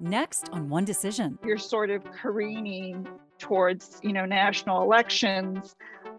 Next 0.00 0.48
on 0.50 0.68
One 0.68 0.84
Decision. 0.84 1.38
You're 1.44 1.58
sort 1.58 1.90
of 1.90 2.02
careening 2.10 3.06
towards, 3.38 4.00
you 4.02 4.12
know, 4.12 4.24
national 4.24 4.82
elections 4.82 5.76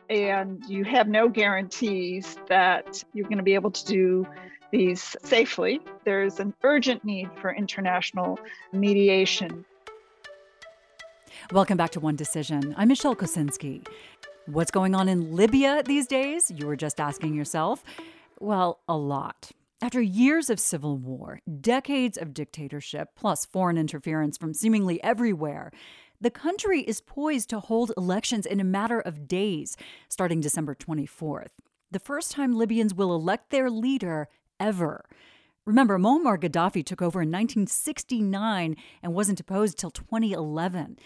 and 0.10 0.64
you 0.68 0.84
have 0.84 1.08
no 1.08 1.30
guarantees 1.30 2.38
that 2.48 3.04
you're 3.14 3.26
going 3.26 3.38
to 3.38 3.44
be 3.44 3.56
able 3.56 3.72
to 3.72 3.86
do 3.86 4.28
these 4.72 5.16
safely. 5.24 5.82
There's 6.04 6.40
an 6.40 6.54
urgent 6.64 7.04
need 7.04 7.30
for 7.40 7.54
international 7.54 8.40
mediation. 8.72 9.66
Welcome 11.52 11.78
back 11.78 11.92
to 11.92 12.00
One 12.00 12.16
Decision. 12.16 12.76
I'm 12.78 12.88
Michelle 12.88 13.16
Kosinski. 13.16 13.86
What's 14.46 14.72
going 14.72 14.96
on 14.96 15.08
in 15.08 15.36
Libya 15.36 15.82
these 15.86 16.08
days? 16.08 16.52
You 16.52 16.68
were 16.68 16.76
just 16.76 17.00
asking 17.00 17.34
yourself. 17.34 17.84
Well, 18.40 18.80
a 18.88 18.98
lot. 18.98 19.52
After 19.84 20.00
years 20.00 20.52
of 20.52 20.60
civil 20.60 20.96
war, 21.00 21.40
decades 21.60 22.16
of 22.16 22.36
dictatorship, 22.36 23.16
plus 23.16 23.48
foreign 23.48 23.80
interference 23.80 24.38
from 24.38 24.54
seemingly 24.54 25.02
everywhere, 25.04 25.72
the 26.20 26.30
country 26.30 26.82
is 26.82 27.02
poised 27.02 27.50
to 27.50 27.60
hold 27.60 27.92
elections 27.98 28.46
in 28.46 28.60
a 28.60 28.64
matter 28.64 29.00
of 29.00 29.28
days, 29.28 29.76
starting 30.08 30.40
December 30.40 30.76
24th. 30.76 31.50
The 31.90 31.98
first 31.98 32.32
time 32.32 32.56
Libyans 32.56 32.94
will 32.94 33.16
elect 33.16 33.50
their 33.50 33.72
leader 33.72 34.28
ever. 34.60 35.04
Remember, 35.66 35.98
Muammar 35.98 36.40
Gaddafi 36.40 36.86
took 36.86 37.02
over 37.02 37.24
in 37.24 37.30
1969 37.30 38.76
and 39.02 39.14
wasn't 39.16 39.40
deposed 39.40 39.80
till 39.80 39.90
2011. 39.90 41.00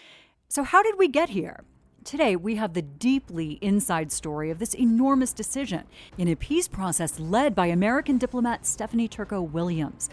So, 0.48 0.64
how 0.64 0.82
did 0.82 0.98
we 0.98 1.08
get 1.08 1.30
here? 1.30 1.64
Today, 2.06 2.36
we 2.36 2.54
have 2.54 2.74
the 2.74 2.82
deeply 2.82 3.58
inside 3.60 4.12
story 4.12 4.48
of 4.52 4.60
this 4.60 4.74
enormous 4.74 5.32
decision 5.32 5.82
in 6.16 6.28
a 6.28 6.36
peace 6.36 6.68
process 6.68 7.18
led 7.18 7.52
by 7.52 7.66
American 7.66 8.16
diplomat 8.16 8.64
Stephanie 8.64 9.08
Turco 9.08 9.42
Williams. 9.42 10.08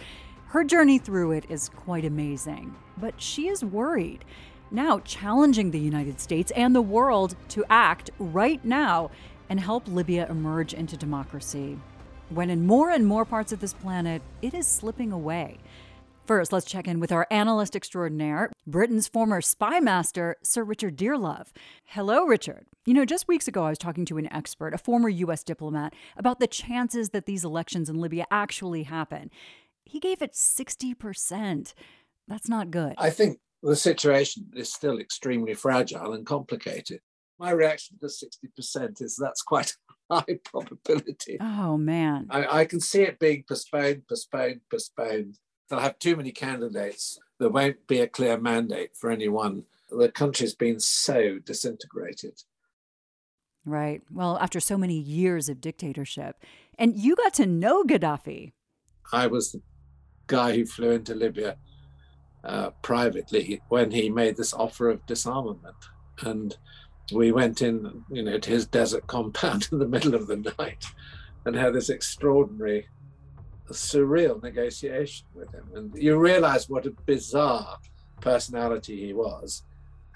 Her 0.47 0.63
journey 0.63 0.97
through 0.97 1.33
it 1.33 1.45
is 1.49 1.69
quite 1.69 2.03
amazing, 2.03 2.75
but 2.97 3.21
she 3.21 3.47
is 3.47 3.63
worried. 3.63 4.25
Now, 4.71 5.01
challenging 5.01 5.69
the 5.69 5.79
United 5.79 6.19
States 6.19 6.51
and 6.55 6.75
the 6.75 6.81
world 6.81 7.35
to 7.49 7.63
act 7.69 8.09
right 8.17 8.65
now 8.65 9.11
and 9.47 9.59
help 9.59 9.87
Libya 9.87 10.25
emerge 10.31 10.73
into 10.73 10.97
democracy. 10.97 11.77
When 12.29 12.49
in 12.49 12.65
more 12.65 12.89
and 12.89 13.05
more 13.05 13.23
parts 13.23 13.51
of 13.51 13.59
this 13.59 13.73
planet, 13.73 14.23
it 14.41 14.55
is 14.55 14.65
slipping 14.65 15.11
away. 15.11 15.59
First, 16.25 16.53
let's 16.53 16.65
check 16.65 16.87
in 16.87 17.01
with 17.01 17.11
our 17.11 17.27
analyst 17.29 17.75
extraordinaire, 17.75 18.49
Britain's 18.65 19.09
former 19.09 19.41
spy 19.41 19.81
master, 19.81 20.37
Sir 20.41 20.63
Richard 20.63 20.95
Dearlove. 20.97 21.47
Hello, 21.83 22.25
Richard. 22.25 22.65
You 22.85 22.93
know, 22.93 23.03
just 23.03 23.27
weeks 23.27 23.45
ago, 23.49 23.65
I 23.65 23.69
was 23.69 23.77
talking 23.77 24.05
to 24.05 24.17
an 24.17 24.31
expert, 24.31 24.73
a 24.73 24.77
former 24.77 25.09
U.S. 25.09 25.43
diplomat, 25.43 25.93
about 26.15 26.39
the 26.39 26.47
chances 26.47 27.09
that 27.09 27.25
these 27.25 27.43
elections 27.43 27.89
in 27.89 27.99
Libya 27.99 28.25
actually 28.31 28.83
happen. 28.83 29.31
He 29.83 29.99
gave 29.99 30.21
it 30.21 30.31
60%. 30.31 31.73
That's 32.29 32.47
not 32.47 32.71
good. 32.71 32.93
I 32.97 33.09
think 33.09 33.39
the 33.61 33.75
situation 33.75 34.45
is 34.55 34.71
still 34.71 34.99
extremely 34.99 35.55
fragile 35.55 36.13
and 36.13 36.25
complicated. 36.25 37.01
My 37.37 37.51
reaction 37.51 37.97
to 37.99 38.05
60% 38.05 39.01
is 39.01 39.17
that's 39.21 39.41
quite 39.41 39.75
a 40.09 40.21
high 40.21 40.39
probability. 40.45 41.37
Oh, 41.41 41.75
man. 41.75 42.27
I, 42.29 42.61
I 42.61 42.65
can 42.65 42.79
see 42.79 43.01
it 43.01 43.19
being 43.19 43.43
postponed, 43.45 44.03
postponed, 44.07 44.61
postponed 44.71 45.37
they'll 45.73 45.81
have 45.81 45.97
too 45.97 46.15
many 46.15 46.31
candidates. 46.31 47.19
There 47.39 47.49
won't 47.49 47.87
be 47.87 47.99
a 47.99 48.07
clear 48.07 48.37
mandate 48.37 48.95
for 48.95 49.09
anyone. 49.09 49.63
The 49.89 50.09
country's 50.09 50.53
been 50.53 50.79
so 50.79 51.39
disintegrated. 51.39 52.43
Right. 53.65 54.03
Well, 54.11 54.37
after 54.39 54.59
so 54.59 54.77
many 54.77 54.99
years 54.99 55.49
of 55.49 55.61
dictatorship. 55.61 56.35
And 56.77 56.95
you 56.95 57.15
got 57.15 57.33
to 57.35 57.47
know 57.47 57.83
Gaddafi. 57.83 58.53
I 59.11 59.25
was 59.27 59.51
the 59.51 59.61
guy 60.27 60.55
who 60.55 60.65
flew 60.65 60.91
into 60.91 61.15
Libya 61.15 61.57
uh, 62.43 62.69
privately 62.83 63.61
when 63.69 63.89
he 63.89 64.09
made 64.09 64.37
this 64.37 64.53
offer 64.53 64.91
of 64.91 65.05
disarmament. 65.07 65.75
And 66.21 66.55
we 67.11 67.31
went 67.31 67.63
in, 67.63 68.03
you 68.11 68.21
know, 68.21 68.37
to 68.37 68.49
his 68.49 68.67
desert 68.67 69.07
compound 69.07 69.69
in 69.71 69.79
the 69.79 69.87
middle 69.87 70.13
of 70.13 70.27
the 70.27 70.53
night 70.59 70.85
and 71.45 71.55
had 71.55 71.73
this 71.73 71.89
extraordinary 71.89 72.87
surreal 73.71 74.41
negotiation 74.41 75.25
with 75.33 75.51
him. 75.53 75.63
And 75.75 75.93
you 75.95 76.17
realize 76.17 76.69
what 76.69 76.85
a 76.85 76.91
bizarre 77.05 77.77
personality 78.19 79.05
he 79.05 79.13
was 79.13 79.63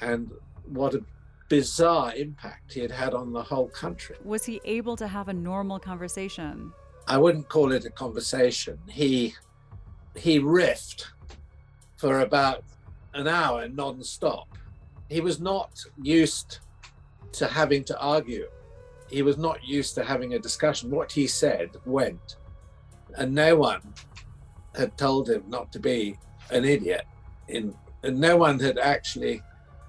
and 0.02 0.31
what 0.66 0.94
a 0.94 1.03
bizarre 1.50 2.13
impact 2.16 2.74
he 2.74 2.81
had 2.81 2.91
had 2.91 3.13
on 3.13 3.31
the 3.31 3.41
whole 3.41 3.69
country. 3.69 4.18
Was 4.24 4.46
he 4.46 4.59
able 4.66 4.96
to 4.97 5.08
have 5.08 5.30
a 5.30 5.34
normal 5.34 5.80
conversation? 5.80 6.74
I 7.08 7.18
wouldn't 7.18 7.47
call 7.47 7.72
it 7.72 7.85
a 7.85 7.90
conversation. 7.90 8.78
He 8.90 9.34
he 10.16 10.40
riffed 10.40 11.06
for 11.96 12.22
about 12.22 12.64
an 13.14 13.28
hour 13.28 13.68
non-stop. 13.69 14.47
He 15.09 15.22
was 15.22 15.40
not 15.40 15.79
used 16.02 16.59
to 17.34 17.47
having 17.47 17.84
to 17.85 17.97
argue. 18.00 18.47
He 19.09 19.22
was 19.22 19.38
not 19.38 19.64
used 19.64 19.96
to 19.96 20.03
having 20.03 20.34
a 20.34 20.40
discussion. 20.40 20.91
What 20.91 21.12
he 21.12 21.28
said 21.28 21.69
went 21.85 22.38
and 23.17 23.33
no 23.33 23.55
one 23.55 23.81
had 24.75 24.97
told 24.97 25.29
him 25.29 25.44
not 25.47 25.72
to 25.73 25.79
be 25.79 26.17
an 26.51 26.63
idiot 26.63 27.05
in 27.47 27.75
and 28.03 28.19
no 28.19 28.38
one 28.38 28.59
had 28.59 28.78
actually 28.78 29.41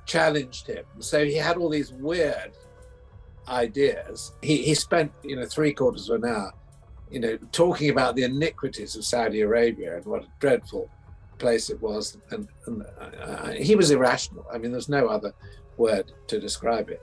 challenged 0.07 0.67
him. 0.67 0.85
So 0.99 1.25
he 1.25 1.35
had 1.35 1.59
all 1.59 1.69
these 1.69 1.93
weird 1.93 2.53
ideas. 3.47 4.33
He, 4.43 4.63
he 4.63 4.75
spent 4.75 5.13
you 5.23 5.37
know 5.37 5.47
three 5.47 5.73
quarters 5.73 6.09
of 6.09 6.23
an 6.23 6.31
hour 6.31 6.53
you 7.11 7.21
know 7.21 7.39
talking 7.53 7.91
about 7.91 8.17
the 8.17 8.25
iniquities 8.25 8.95
of 8.95 9.03
saudi 9.03 9.41
arabia 9.41 9.97
and 9.97 10.05
what 10.05 10.25
a 10.25 10.29
dreadful 10.41 10.91
place 11.39 11.71
it 11.71 11.81
was. 11.81 12.19
And, 12.31 12.49
and 12.67 12.85
uh, 13.01 13.51
he 13.53 13.77
was 13.77 13.91
irrational. 13.91 14.45
I 14.53 14.59
mean 14.59 14.73
there's 14.73 14.89
no 14.89 15.07
other 15.07 15.33
word 15.77 16.13
to 16.27 16.41
describe 16.41 16.91
it. 16.91 17.03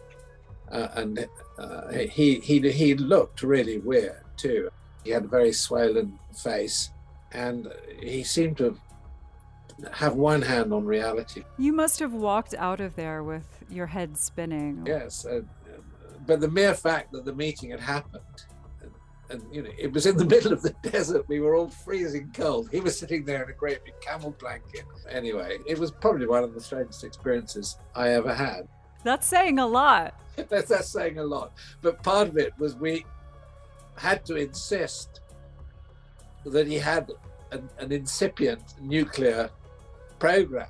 Uh, 0.72 0.88
and 0.96 1.28
uh, 1.59 1.92
he, 1.92 2.40
he 2.40 2.72
he 2.72 2.96
looked 2.96 3.44
really 3.44 3.78
weird 3.78 4.24
too 4.36 4.69
he 5.06 5.12
had 5.12 5.24
a 5.24 5.28
very 5.28 5.54
swollen 5.54 6.20
face, 6.34 6.90
and 7.32 7.72
he 8.02 8.24
seemed 8.24 8.58
to 8.58 8.78
have 9.92 10.16
one 10.16 10.42
hand 10.42 10.74
on 10.74 10.84
reality. 10.84 11.44
You 11.58 11.74
must 11.74 12.00
have 12.00 12.14
walked 12.14 12.56
out 12.56 12.82
of 12.82 12.96
there 12.96 13.24
with 13.24 13.64
your 13.70 13.86
head 13.86 14.18
spinning. 14.18 14.84
Yes, 14.86 15.26
uh, 15.26 15.42
but 16.26 16.40
the 16.40 16.50
mere 16.50 16.74
fact 16.74 17.12
that 17.12 17.24
the 17.24 17.34
meeting 17.34 17.70
had 17.70 17.80
happened, 17.80 18.24
and, 18.82 18.92
and, 19.30 19.56
you 19.56 19.62
know, 19.62 19.70
it 19.78 19.94
was 19.94 20.08
in 20.08 20.18
the 20.18 20.26
middle 20.36 20.52
of 20.52 20.64
the 20.64 20.74
desert. 20.82 21.28
We 21.28 21.40
were 21.40 21.56
all 21.56 21.70
freezing 21.70 22.32
cold. 22.34 22.70
He 22.72 22.80
was 22.80 22.98
sitting 22.98 23.26
there 23.26 23.44
in 23.44 23.50
a 23.50 23.54
great 23.54 23.84
big 23.86 24.00
camel 24.02 24.36
blanket. 24.40 24.86
Anyway, 25.08 25.60
it 25.68 25.78
was 25.78 25.92
probably 25.92 26.26
one 26.26 26.44
of 26.44 26.56
the 26.56 26.62
strangest 26.62 27.04
experiences 27.04 27.78
I 27.96 28.10
ever 28.10 28.34
had. 28.34 28.68
That's 29.04 29.28
saying 29.28 29.60
a 29.60 29.68
lot. 29.68 30.20
that's, 30.50 30.70
that's 30.70 30.90
saying 30.90 31.20
a 31.20 31.24
lot. 31.24 31.54
But 31.84 32.02
part 32.02 32.28
of 32.28 32.38
it 32.38 32.54
was 32.58 32.76
we 32.76 33.06
had 33.97 34.25
to 34.25 34.35
insist 34.35 35.22
that 36.45 36.67
he 36.67 36.75
had 36.75 37.11
an, 37.51 37.69
an 37.79 37.91
incipient 37.91 38.61
nuclear 38.81 39.50
program 40.19 40.67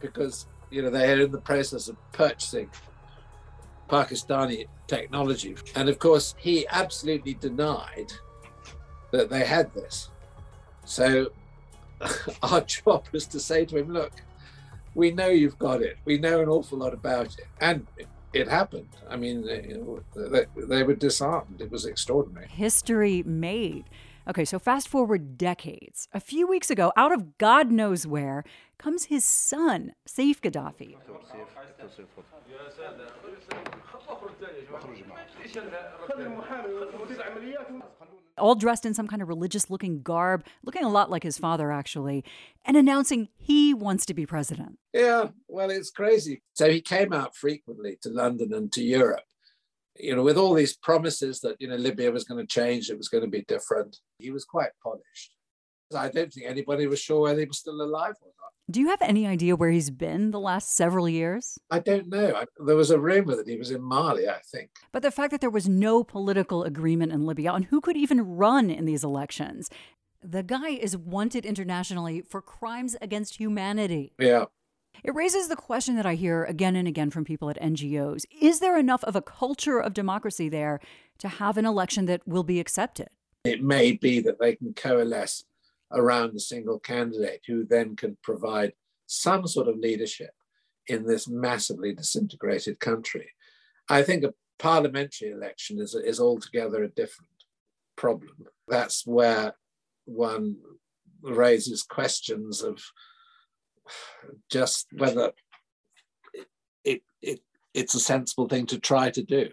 because 0.00 0.46
you 0.70 0.82
know 0.82 0.90
they 0.90 1.10
are 1.10 1.20
in 1.20 1.32
the 1.32 1.40
process 1.40 1.88
of 1.88 1.96
purchasing 2.12 2.70
Pakistani 3.88 4.66
technology, 4.86 5.56
and 5.74 5.88
of 5.88 5.98
course 5.98 6.34
he 6.38 6.66
absolutely 6.68 7.34
denied 7.34 8.12
that 9.12 9.30
they 9.30 9.44
had 9.44 9.72
this. 9.74 10.10
So 10.84 11.32
our 12.42 12.60
job 12.60 13.06
was 13.12 13.26
to 13.28 13.40
say 13.40 13.64
to 13.64 13.78
him, 13.78 13.92
"Look, 13.92 14.12
we 14.94 15.10
know 15.10 15.28
you've 15.28 15.58
got 15.58 15.82
it. 15.82 15.96
We 16.04 16.18
know 16.18 16.40
an 16.40 16.48
awful 16.48 16.78
lot 16.78 16.92
about 16.92 17.26
it, 17.38 17.46
and 17.60 17.86
it 18.38 18.48
happened. 18.48 18.88
I 19.08 19.16
mean, 19.16 19.44
they, 19.44 19.76
they, 20.14 20.46
they 20.56 20.82
were 20.82 20.94
disarmed. 20.94 21.60
It 21.60 21.70
was 21.70 21.84
extraordinary. 21.84 22.46
History 22.48 23.22
made. 23.24 23.84
Okay, 24.28 24.44
so 24.44 24.58
fast 24.58 24.88
forward 24.88 25.38
decades. 25.38 26.08
A 26.12 26.20
few 26.20 26.46
weeks 26.46 26.70
ago, 26.70 26.92
out 26.96 27.12
of 27.12 27.38
God 27.38 27.70
knows 27.70 28.06
where, 28.06 28.44
comes 28.78 29.04
his 29.04 29.24
son, 29.24 29.94
Saif 30.06 30.40
Gaddafi. 30.40 30.96
All 38.38 38.54
dressed 38.54 38.86
in 38.86 38.94
some 38.94 39.08
kind 39.08 39.22
of 39.22 39.28
religious 39.28 39.70
looking 39.70 40.02
garb, 40.02 40.44
looking 40.62 40.84
a 40.84 40.88
lot 40.88 41.10
like 41.10 41.22
his 41.22 41.38
father, 41.38 41.72
actually, 41.72 42.24
and 42.64 42.76
announcing 42.76 43.28
he 43.36 43.74
wants 43.74 44.06
to 44.06 44.14
be 44.14 44.26
president. 44.26 44.78
Yeah, 44.92 45.28
well, 45.48 45.70
it's 45.70 45.90
crazy. 45.90 46.42
So 46.54 46.70
he 46.70 46.80
came 46.80 47.12
out 47.12 47.36
frequently 47.36 47.98
to 48.02 48.10
London 48.10 48.52
and 48.54 48.72
to 48.72 48.82
Europe, 48.82 49.24
you 49.98 50.14
know, 50.14 50.22
with 50.22 50.36
all 50.36 50.54
these 50.54 50.76
promises 50.76 51.40
that, 51.40 51.56
you 51.58 51.68
know, 51.68 51.76
Libya 51.76 52.10
was 52.10 52.24
going 52.24 52.40
to 52.40 52.46
change, 52.46 52.90
it 52.90 52.98
was 52.98 53.08
going 53.08 53.24
to 53.24 53.30
be 53.30 53.42
different. 53.42 53.98
He 54.18 54.30
was 54.30 54.44
quite 54.44 54.70
polished. 54.82 55.32
I 55.94 56.08
don't 56.08 56.32
think 56.32 56.46
anybody 56.46 56.86
was 56.86 57.00
sure 57.00 57.22
whether 57.22 57.40
he 57.40 57.46
was 57.46 57.58
still 57.58 57.80
alive 57.80 58.14
or 58.20 58.32
not. 58.38 58.52
Do 58.70 58.80
you 58.80 58.88
have 58.88 59.00
any 59.00 59.26
idea 59.26 59.56
where 59.56 59.70
he's 59.70 59.90
been 59.90 60.30
the 60.30 60.40
last 60.40 60.76
several 60.76 61.08
years? 61.08 61.58
I 61.70 61.78
don't 61.78 62.08
know. 62.08 62.34
I, 62.36 62.44
there 62.64 62.76
was 62.76 62.90
a 62.90 63.00
rumor 63.00 63.34
that 63.36 63.48
he 63.48 63.56
was 63.56 63.70
in 63.70 63.82
Mali, 63.82 64.28
I 64.28 64.40
think. 64.52 64.70
But 64.92 65.02
the 65.02 65.10
fact 65.10 65.30
that 65.30 65.40
there 65.40 65.48
was 65.48 65.68
no 65.68 66.04
political 66.04 66.64
agreement 66.64 67.12
in 67.12 67.24
Libya 67.24 67.50
on 67.50 67.64
who 67.64 67.80
could 67.80 67.96
even 67.96 68.20
run 68.36 68.68
in 68.70 68.84
these 68.84 69.04
elections, 69.04 69.70
The 70.20 70.42
guy 70.42 70.70
is 70.70 70.96
wanted 70.96 71.46
internationally 71.46 72.20
for 72.20 72.42
crimes 72.42 72.96
against 73.00 73.38
humanity. 73.38 74.12
Yeah. 74.18 74.46
It 75.04 75.14
raises 75.14 75.46
the 75.48 75.56
question 75.56 75.94
that 75.96 76.06
I 76.06 76.16
hear 76.16 76.44
again 76.44 76.74
and 76.74 76.88
again 76.88 77.10
from 77.10 77.24
people 77.24 77.48
at 77.48 77.62
NGOs 77.62 78.24
Is 78.42 78.60
there 78.60 78.76
enough 78.76 79.04
of 79.04 79.16
a 79.16 79.22
culture 79.22 79.78
of 79.78 79.94
democracy 79.94 80.48
there 80.50 80.80
to 81.18 81.28
have 81.28 81.56
an 81.56 81.64
election 81.64 82.06
that 82.06 82.26
will 82.26 82.42
be 82.42 82.60
accepted? 82.60 83.08
It 83.44 83.62
may 83.62 83.92
be 83.92 84.20
that 84.20 84.40
they 84.40 84.56
can 84.56 84.74
coalesce 84.74 85.44
around 85.92 86.34
a 86.34 86.40
single 86.40 86.78
candidate 86.78 87.40
who 87.46 87.64
then 87.64 87.96
can 87.96 88.16
provide 88.22 88.72
some 89.06 89.46
sort 89.46 89.68
of 89.68 89.78
leadership 89.78 90.30
in 90.86 91.06
this 91.06 91.28
massively 91.28 91.94
disintegrated 91.94 92.80
country. 92.80 93.30
I 93.88 94.02
think 94.02 94.24
a 94.24 94.34
parliamentary 94.58 95.30
election 95.30 95.78
is, 95.78 95.94
is 95.94 96.20
altogether 96.20 96.82
a 96.82 96.88
different 96.88 97.30
problem. 97.96 98.46
That's 98.66 99.06
where 99.06 99.54
one 100.04 100.56
raises 101.22 101.82
questions 101.82 102.62
of 102.62 102.80
just 104.50 104.86
whether 104.92 105.32
it, 106.34 106.46
it, 106.84 107.02
it, 107.22 107.40
it's 107.74 107.94
a 107.94 108.00
sensible 108.00 108.46
thing 108.46 108.66
to 108.66 108.78
try 108.78 109.10
to 109.10 109.22
do. 109.22 109.50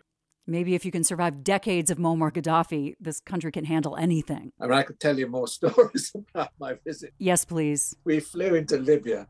Maybe 0.47 0.75
if 0.75 0.86
you 0.86 0.92
can 0.92 1.03
survive 1.03 1.44
decades 1.44 1.89
of 1.89 1.97
Muammar 1.97 2.31
Gaddafi, 2.31 2.95
this 3.00 3.19
country 3.19 3.51
can 3.51 3.65
handle 3.65 3.95
anything. 3.95 4.51
I 4.59 4.65
mean, 4.65 4.74
I 4.74 4.83
could 4.83 5.00
tell 5.00 5.18
you 5.18 5.27
more 5.27 5.47
stories 5.59 6.13
about 6.33 6.51
my 6.59 6.75
visit. 6.86 7.13
Yes, 7.18 7.45
please. 7.45 7.95
We 8.03 8.19
flew 8.19 8.53
into 8.53 8.77
Libya 8.77 9.27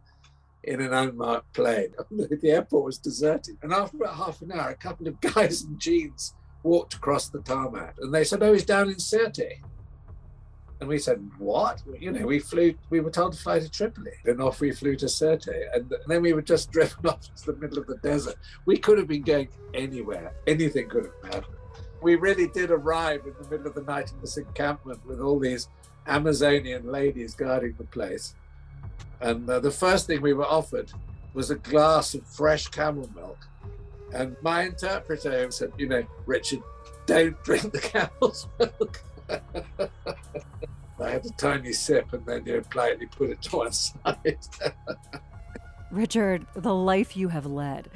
in 0.66 0.82
an 0.82 0.94
unmarked 0.94 1.54
plane. 1.54 1.94
The 2.12 2.52
airport 2.52 2.86
was 2.86 2.98
deserted. 2.98 3.58
And 3.62 3.72
after 3.72 3.98
about 3.98 4.16
half 4.16 4.42
an 4.42 4.52
hour, 4.52 4.70
a 4.70 4.76
couple 4.76 5.08
of 5.08 5.20
guys 5.22 5.64
in 5.64 5.80
jeans 5.80 6.34
walked 6.64 6.96
across 6.96 7.30
the 7.30 7.40
tarmac 7.42 7.96
and 8.00 8.14
they 8.14 8.24
said, 8.24 8.44
Oh, 8.44 8.52
he's 8.54 8.66
down 8.66 8.90
in 8.90 8.96
Sirte. 8.96 9.62
And 10.80 10.90
we 10.90 11.00
said, 11.00 11.30
What? 11.38 11.82
You 12.00 12.12
know, 12.12 12.26
we 12.26 12.40
flew, 12.40 12.76
we 12.90 13.00
were 13.00 13.12
told 13.12 13.34
to 13.34 13.40
fly 13.40 13.60
to 13.60 13.70
Tripoli. 13.70 14.12
And 14.26 14.42
off 14.42 14.60
we 14.60 14.72
flew 14.72 14.96
to 14.98 15.06
Sirte. 15.06 15.74
And 15.74 15.94
then 16.08 16.22
we 16.22 16.34
were 16.34 16.42
just 16.42 16.72
driven 16.74 17.08
off 17.08 17.22
to 17.22 17.46
the 17.52 17.58
middle 17.58 17.80
of 17.80 17.88
the 17.88 17.98
desert. 17.98 18.36
We 18.66 18.78
could 18.78 18.98
have 18.98 19.08
been 19.08 19.24
going 19.24 19.50
anywhere, 19.74 20.34
anything 20.48 20.90
could 20.90 21.06
have 21.06 21.34
happened. 21.34 21.58
We 22.02 22.16
really 22.16 22.48
did 22.48 22.72
arrive 22.72 23.26
in 23.26 23.34
the 23.42 23.50
middle 23.50 23.68
of 23.68 23.74
the 23.74 23.82
night 23.82 24.12
in 24.12 24.22
this 24.22 24.38
encampment 24.38 25.04
with 25.06 25.22
all 25.22 25.40
these 25.40 25.70
Amazonian 26.08 26.92
ladies 26.92 27.34
guarding 27.34 27.74
the 27.78 27.86
place. 27.86 28.36
And 29.22 29.50
uh, 29.50 29.60
the 29.60 29.72
first 29.72 30.08
thing 30.08 30.22
we 30.22 30.34
were 30.34 30.46
offered 30.46 30.92
was 31.34 31.50
a 31.50 31.56
glass 31.56 32.14
of 32.14 32.26
fresh 32.28 32.68
camel 32.68 33.10
milk. 33.16 33.38
And 34.14 34.36
my 34.42 34.64
interpreter 34.64 35.50
said, 35.52 35.72
You 35.78 35.90
know, 35.90 36.04
Richard, 36.26 36.62
don't 37.06 37.42
drink 37.44 37.72
the 37.72 37.80
camel's 37.80 38.48
milk. 38.60 39.04
I 41.00 41.10
had 41.10 41.26
a 41.26 41.30
tiny 41.38 41.74
sip 41.74 42.14
and 42.14 42.26
then 42.26 42.46
you 42.46 42.62
politely 42.70 43.08
put 43.08 43.30
it 43.30 43.42
to 43.44 43.58
one 43.58 43.72
side. 43.72 44.38
Richard, 45.92 46.46
the 46.56 46.74
life 46.74 47.16
you 47.16 47.30
have 47.30 47.46
led. 47.46 47.90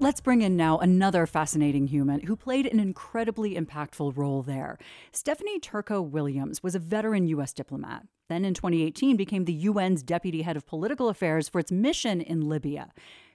Let's 0.00 0.20
bring 0.20 0.42
in 0.42 0.56
now 0.56 0.78
another 0.78 1.26
fascinating 1.26 1.88
human 1.88 2.20
who 2.20 2.36
played 2.36 2.66
an 2.66 2.78
incredibly 2.78 3.56
impactful 3.56 4.16
role 4.16 4.42
there. 4.42 4.78
Stephanie 5.12 5.58
Turco 5.58 6.00
Williams 6.00 6.62
was 6.62 6.76
a 6.76 6.78
veteran 6.78 7.26
U.S. 7.28 7.52
diplomat. 7.52 8.06
Then 8.28 8.44
in 8.44 8.54
2018 8.54 9.16
became 9.16 9.44
the 9.44 9.66
UN's 9.66 10.02
deputy 10.02 10.42
head 10.42 10.56
of 10.56 10.66
political 10.66 11.08
affairs 11.08 11.48
for 11.48 11.58
its 11.58 11.72
mission 11.72 12.20
in 12.20 12.48
Libya. 12.48 12.92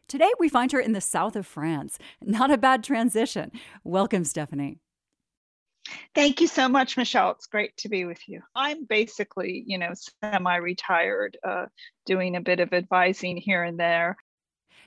Today 0.07 0.31
we 0.39 0.47
find 0.47 0.71
her 0.71 0.79
in 0.79 0.93
the 0.93 1.01
south 1.01 1.35
of 1.35 1.45
France. 1.45 1.97
Not 2.21 2.51
a 2.51 2.57
bad 2.57 2.83
transition. 2.83 3.51
Welcome, 3.83 4.23
Stephanie. 4.23 4.77
Thank 6.15 6.41
you 6.41 6.47
so 6.47 6.69
much, 6.69 6.97
Michelle. 6.97 7.31
It's 7.31 7.47
great 7.47 7.75
to 7.77 7.89
be 7.89 8.05
with 8.05 8.19
you. 8.27 8.41
I'm 8.55 8.85
basically, 8.85 9.63
you 9.67 9.77
know, 9.77 9.91
semi 10.21 10.55
retired, 10.55 11.37
uh, 11.45 11.65
doing 12.05 12.35
a 12.35 12.41
bit 12.41 12.59
of 12.59 12.73
advising 12.73 13.37
here 13.37 13.63
and 13.63 13.79
there. 13.79 14.15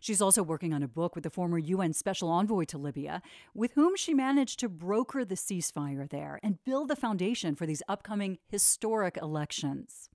She's 0.00 0.22
also 0.22 0.43
working 0.43 0.72
on 0.72 0.82
a 0.82 0.88
book 0.88 1.14
with 1.14 1.25
the 1.25 1.31
former 1.31 1.58
UN 1.58 1.93
Special 1.93 2.28
Envoy 2.28 2.64
to 2.66 2.78
Libya, 2.78 3.22
with 3.54 3.72
whom 3.72 3.96
she 3.96 4.14
managed 4.14 4.60
to 4.60 4.69
broker 4.69 5.25
the 5.25 5.34
ceasefire 5.34 6.08
there 6.08 6.38
and 6.43 6.62
build 6.64 6.88
the 6.88 6.96
foundation 6.96 7.54
for 7.54 7.66
these 7.66 7.82
upcoming 7.88 8.38
historic 8.48 9.16
elections. 9.20 10.08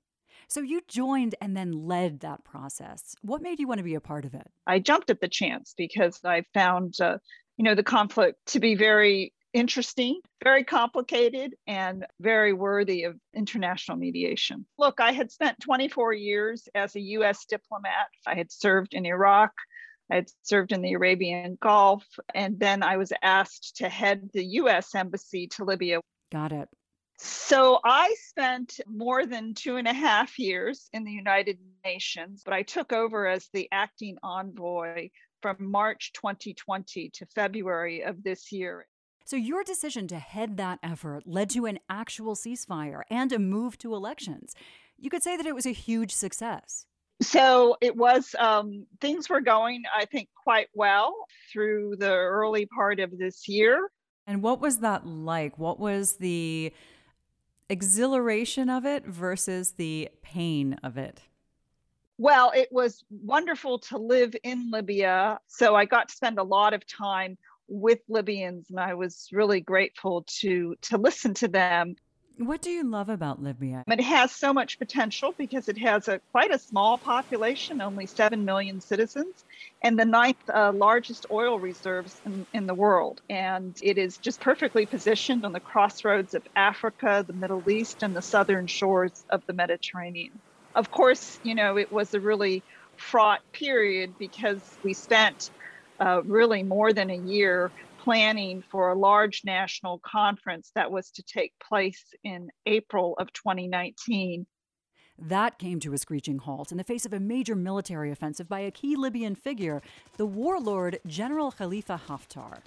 So 0.47 0.61
you 0.61 0.81
joined 0.87 1.35
and 1.41 1.55
then 1.55 1.71
led 1.71 2.21
that 2.21 2.43
process. 2.43 3.15
What 3.21 3.41
made 3.41 3.59
you 3.59 3.67
want 3.67 3.77
to 3.77 3.83
be 3.83 3.95
a 3.95 4.01
part 4.01 4.25
of 4.25 4.33
it? 4.33 4.47
I 4.67 4.79
jumped 4.79 5.09
at 5.09 5.21
the 5.21 5.27
chance 5.27 5.73
because 5.77 6.19
I 6.25 6.43
found, 6.53 6.99
uh, 6.99 7.17
you 7.57 7.63
know, 7.63 7.75
the 7.75 7.83
conflict 7.83 8.37
to 8.47 8.59
be 8.59 8.75
very 8.75 9.33
interesting, 9.53 10.21
very 10.43 10.63
complicated, 10.63 11.55
and 11.67 12.05
very 12.19 12.53
worthy 12.53 13.03
of 13.03 13.17
international 13.33 13.97
mediation. 13.97 14.65
Look, 14.77 14.99
I 14.99 15.11
had 15.11 15.31
spent 15.31 15.59
24 15.59 16.13
years 16.13 16.67
as 16.73 16.95
a 16.95 17.01
US 17.01 17.45
diplomat. 17.45 18.07
I 18.25 18.35
had 18.35 18.51
served 18.51 18.93
in 18.93 19.05
Iraq. 19.05 19.51
I 20.09 20.15
had 20.15 20.31
served 20.43 20.71
in 20.71 20.81
the 20.81 20.93
Arabian 20.93 21.57
Gulf, 21.61 22.05
and 22.35 22.59
then 22.59 22.83
I 22.83 22.97
was 22.97 23.13
asked 23.21 23.77
to 23.77 23.87
head 23.87 24.29
the 24.33 24.43
US 24.43 24.93
embassy 24.93 25.47
to 25.47 25.63
Libya. 25.63 26.01
Got 26.31 26.51
it. 26.51 26.69
So 27.17 27.79
I 27.85 28.15
spent 28.19 28.79
more 28.87 29.27
than 29.27 29.53
two 29.53 29.77
and 29.77 29.87
a 29.87 29.93
half 29.93 30.39
years 30.39 30.89
in 30.91 31.03
the 31.03 31.11
United 31.11 31.59
Nations, 31.85 32.41
but 32.43 32.53
I 32.53 32.63
took 32.63 32.91
over 32.91 33.27
as 33.27 33.47
the 33.53 33.69
acting 33.71 34.17
envoy 34.23 35.09
from 35.41 35.57
March 35.59 36.13
2020 36.13 37.09
to 37.09 37.25
February 37.27 38.01
of 38.01 38.23
this 38.23 38.51
year. 38.51 38.87
So, 39.25 39.35
your 39.35 39.63
decision 39.63 40.07
to 40.07 40.19
head 40.19 40.57
that 40.57 40.79
effort 40.83 41.23
led 41.25 41.49
to 41.51 41.65
an 41.65 41.79
actual 41.89 42.35
ceasefire 42.35 43.01
and 43.09 43.31
a 43.31 43.39
move 43.39 43.77
to 43.79 43.93
elections. 43.93 44.55
You 44.97 45.09
could 45.09 45.23
say 45.23 45.37
that 45.37 45.45
it 45.45 45.55
was 45.55 45.65
a 45.65 45.71
huge 45.71 46.13
success. 46.13 46.85
So 47.21 47.77
it 47.81 47.95
was, 47.95 48.35
um, 48.39 48.87
things 48.99 49.29
were 49.29 49.41
going, 49.41 49.83
I 49.95 50.05
think, 50.05 50.29
quite 50.43 50.67
well 50.73 51.13
through 51.51 51.97
the 51.99 52.11
early 52.11 52.65
part 52.65 52.99
of 52.99 53.17
this 53.17 53.47
year. 53.47 53.91
And 54.25 54.41
what 54.41 54.59
was 54.59 54.79
that 54.79 55.05
like? 55.05 55.57
What 55.59 55.79
was 55.79 56.17
the 56.17 56.73
exhilaration 57.69 58.69
of 58.69 58.85
it 58.85 59.05
versus 59.05 59.73
the 59.73 60.09
pain 60.23 60.79
of 60.83 60.97
it? 60.97 61.21
Well, 62.17 62.51
it 62.55 62.69
was 62.71 63.03
wonderful 63.09 63.79
to 63.79 63.97
live 63.97 64.35
in 64.43 64.69
Libya. 64.71 65.39
So 65.47 65.75
I 65.75 65.85
got 65.85 66.09
to 66.09 66.15
spend 66.15 66.37
a 66.37 66.43
lot 66.43 66.73
of 66.73 66.85
time 66.87 67.37
with 67.71 67.99
Libyans, 68.09 68.69
and 68.69 68.79
I 68.79 68.93
was 68.93 69.29
really 69.31 69.61
grateful 69.61 70.25
to 70.39 70.75
to 70.81 70.97
listen 70.97 71.33
to 71.35 71.47
them. 71.47 71.95
What 72.37 72.61
do 72.61 72.71
you 72.71 72.83
love 72.83 73.09
about 73.09 73.41
Libya? 73.41 73.83
It 73.87 74.01
has 74.01 74.31
so 74.31 74.51
much 74.51 74.79
potential 74.79 75.33
because 75.37 75.69
it 75.69 75.77
has 75.77 76.07
a 76.07 76.19
quite 76.31 76.51
a 76.51 76.57
small 76.57 76.97
population, 76.97 77.81
only 77.81 78.07
7 78.07 78.43
million 78.45 78.81
citizens, 78.81 79.45
and 79.81 79.97
the 79.97 80.05
ninth 80.05 80.49
uh, 80.51 80.71
largest 80.73 81.27
oil 81.29 81.59
reserves 81.59 82.19
in, 82.25 82.47
in 82.53 82.67
the 82.67 82.73
world. 82.73 83.21
And 83.29 83.77
it 83.83 83.97
is 83.97 84.17
just 84.17 84.39
perfectly 84.39 84.85
positioned 84.85 85.45
on 85.45 85.51
the 85.51 85.59
crossroads 85.59 86.33
of 86.33 86.41
Africa, 86.55 87.23
the 87.25 87.33
Middle 87.33 87.69
East, 87.69 88.01
and 88.01 88.15
the 88.15 88.23
southern 88.23 88.65
shores 88.65 89.23
of 89.29 89.45
the 89.45 89.53
Mediterranean. 89.53 90.39
Of 90.73 90.89
course, 90.89 91.39
you 91.43 91.53
know, 91.53 91.77
it 91.77 91.91
was 91.91 92.13
a 92.13 92.19
really 92.19 92.63
fraught 92.97 93.41
period 93.51 94.17
because 94.17 94.61
we 94.83 94.93
spent 94.93 95.51
uh, 96.01 96.23
really 96.23 96.63
more 96.63 96.91
than 96.91 97.09
a 97.09 97.17
year 97.17 97.71
planning 98.03 98.63
for 98.71 98.89
a 98.89 98.97
large 98.97 99.43
national 99.45 99.99
conference 99.99 100.71
that 100.73 100.91
was 100.91 101.11
to 101.11 101.23
take 101.23 101.53
place 101.59 102.03
in 102.23 102.49
April 102.65 103.15
of 103.19 103.31
2019. 103.33 104.45
That 105.19 105.59
came 105.59 105.79
to 105.81 105.93
a 105.93 105.99
screeching 105.99 106.39
halt 106.39 106.71
in 106.71 106.79
the 106.79 106.83
face 106.83 107.05
of 107.05 107.13
a 107.13 107.19
major 107.19 107.53
military 107.53 108.11
offensive 108.11 108.49
by 108.49 108.61
a 108.61 108.71
key 108.71 108.95
Libyan 108.95 109.35
figure, 109.35 109.83
the 110.17 110.25
warlord 110.25 110.99
General 111.05 111.51
Khalifa 111.51 112.01
Haftar. 112.07 112.57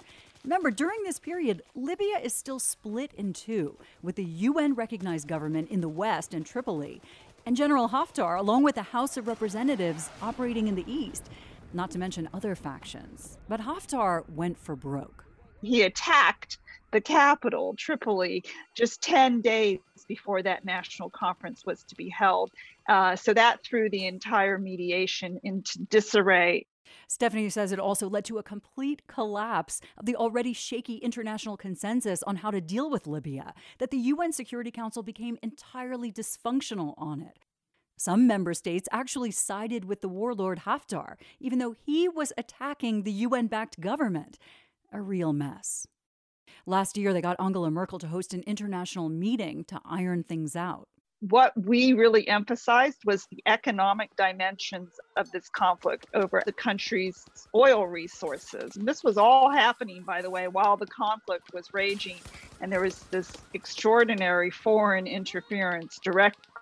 Remember, 0.45 0.71
during 0.71 1.03
this 1.03 1.19
period, 1.19 1.63
Libya 1.73 2.19
is 2.23 2.33
still 2.33 2.59
split 2.59 3.11
in 3.17 3.33
two, 3.33 3.77
with 4.01 4.15
the 4.15 4.23
UN 4.23 4.73
recognized 4.73 5.27
government 5.27 5.69
in 5.69 5.81
the 5.81 5.89
west 5.89 6.33
and 6.33 6.45
Tripoli, 6.45 7.01
and 7.45 7.57
General 7.57 7.89
Haftar, 7.89 8.39
along 8.39 8.63
with 8.63 8.75
the 8.75 8.83
House 8.83 9.17
of 9.17 9.27
Representatives, 9.27 10.09
operating 10.21 10.67
in 10.67 10.75
the 10.75 10.85
east 10.87 11.29
not 11.75 11.91
to 11.91 11.99
mention 11.99 12.29
other 12.33 12.55
factions. 12.55 13.37
But 13.47 13.61
Haftar 13.61 14.27
went 14.29 14.57
for 14.57 14.75
broke. 14.75 15.25
He 15.61 15.81
attacked 15.81 16.57
the 16.91 17.01
capital, 17.01 17.75
Tripoli, 17.77 18.43
just 18.75 19.01
10 19.01 19.41
days 19.41 19.79
before 20.07 20.41
that 20.43 20.63
national 20.63 21.09
conference 21.09 21.65
was 21.65 21.83
to 21.83 21.95
be 21.95 22.09
held. 22.09 22.51
Uh, 22.87 23.15
so 23.15 23.33
that 23.33 23.63
threw 23.63 23.89
the 23.89 24.05
entire 24.05 24.57
mediation 24.57 25.39
into 25.43 25.79
disarray. 25.89 26.65
Stephanie 27.07 27.49
says 27.49 27.71
it 27.71 27.79
also 27.79 28.09
led 28.09 28.25
to 28.25 28.37
a 28.37 28.43
complete 28.43 29.01
collapse 29.07 29.81
of 29.97 30.05
the 30.05 30.15
already 30.15 30.53
shaky 30.53 30.97
international 30.97 31.57
consensus 31.57 32.23
on 32.23 32.37
how 32.37 32.51
to 32.51 32.61
deal 32.61 32.89
with 32.89 33.07
Libya, 33.07 33.53
that 33.79 33.91
the 33.91 33.97
UN 33.97 34.31
Security 34.31 34.71
Council 34.71 35.03
became 35.03 35.37
entirely 35.43 36.11
dysfunctional 36.11 36.93
on 36.97 37.21
it. 37.21 37.39
Some 37.97 38.27
member 38.27 38.53
states 38.53 38.89
actually 38.91 39.31
sided 39.31 39.85
with 39.85 40.01
the 40.01 40.09
warlord 40.09 40.61
Haftar, 40.65 41.15
even 41.39 41.59
though 41.59 41.75
he 41.85 42.09
was 42.09 42.33
attacking 42.37 43.03
the 43.03 43.11
UN 43.11 43.47
backed 43.47 43.79
government. 43.79 44.37
A 44.91 45.01
real 45.01 45.33
mess. 45.33 45.87
Last 46.65 46.97
year, 46.97 47.13
they 47.13 47.21
got 47.21 47.39
Angela 47.39 47.69
Merkel 47.71 47.99
to 47.99 48.07
host 48.07 48.33
an 48.33 48.41
international 48.47 49.09
meeting 49.09 49.63
to 49.65 49.79
iron 49.85 50.23
things 50.23 50.55
out. 50.55 50.87
what 51.21 51.53
we 51.55 51.93
really 51.93 52.27
emphasized 52.27 52.99
was 53.05 53.25
the 53.31 53.41
economic 53.47 54.15
dimensions 54.15 54.99
of 55.15 55.31
this 55.31 55.49
conflict 55.49 56.07
over 56.13 56.41
the 56.45 56.51
country's 56.51 57.25
oil 57.55 57.87
resources. 57.87 58.75
And 58.75 58.87
this 58.87 59.03
was 59.03 59.17
all 59.17 59.49
happening, 59.49 60.03
by 60.03 60.21
the 60.21 60.29
way, 60.29 60.47
while 60.47 60.77
the 60.77 60.85
conflict 60.87 61.51
was 61.53 61.73
raging. 61.73 62.17
And 62.61 62.71
there 62.71 62.81
was 62.81 62.99
this 63.11 63.31
extraordinary 63.53 64.51
foreign 64.51 65.07
interference 65.07 65.97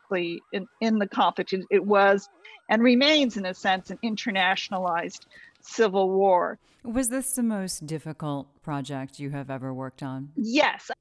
directly 0.04 0.42
in, 0.52 0.68
in 0.82 1.00
the 1.00 1.08
conflict. 1.08 1.54
It 1.70 1.86
was 1.86 2.30
and 2.70 2.82
remains, 2.82 3.38
in 3.38 3.46
a 3.46 3.54
sense, 3.54 3.92
an 3.92 4.00
internationalized 4.04 5.26
civil 5.62 6.10
war. 6.10 6.60
Was 6.84 7.10
this 7.10 7.34
the 7.34 7.44
most 7.44 7.86
difficult 7.86 8.48
project 8.62 9.20
you 9.20 9.30
have 9.32 9.50
ever 9.50 9.74
worked 9.74 10.04
on? 10.04 10.30
Yes. 10.36 10.92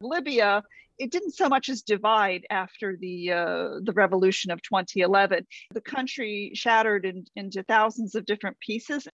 Libya 0.00 0.62
it 0.98 1.10
didn't 1.10 1.32
so 1.32 1.48
much 1.48 1.68
as 1.68 1.82
divide 1.82 2.46
after 2.50 2.96
the 3.00 3.32
uh, 3.32 3.68
the 3.82 3.92
revolution 3.94 4.52
of 4.52 4.62
2011. 4.62 5.44
The 5.72 5.80
country 5.80 6.52
shattered 6.54 7.04
in, 7.04 7.24
into 7.34 7.64
thousands 7.64 8.14
of 8.14 8.24
different 8.24 8.60
pieces. 8.60 9.08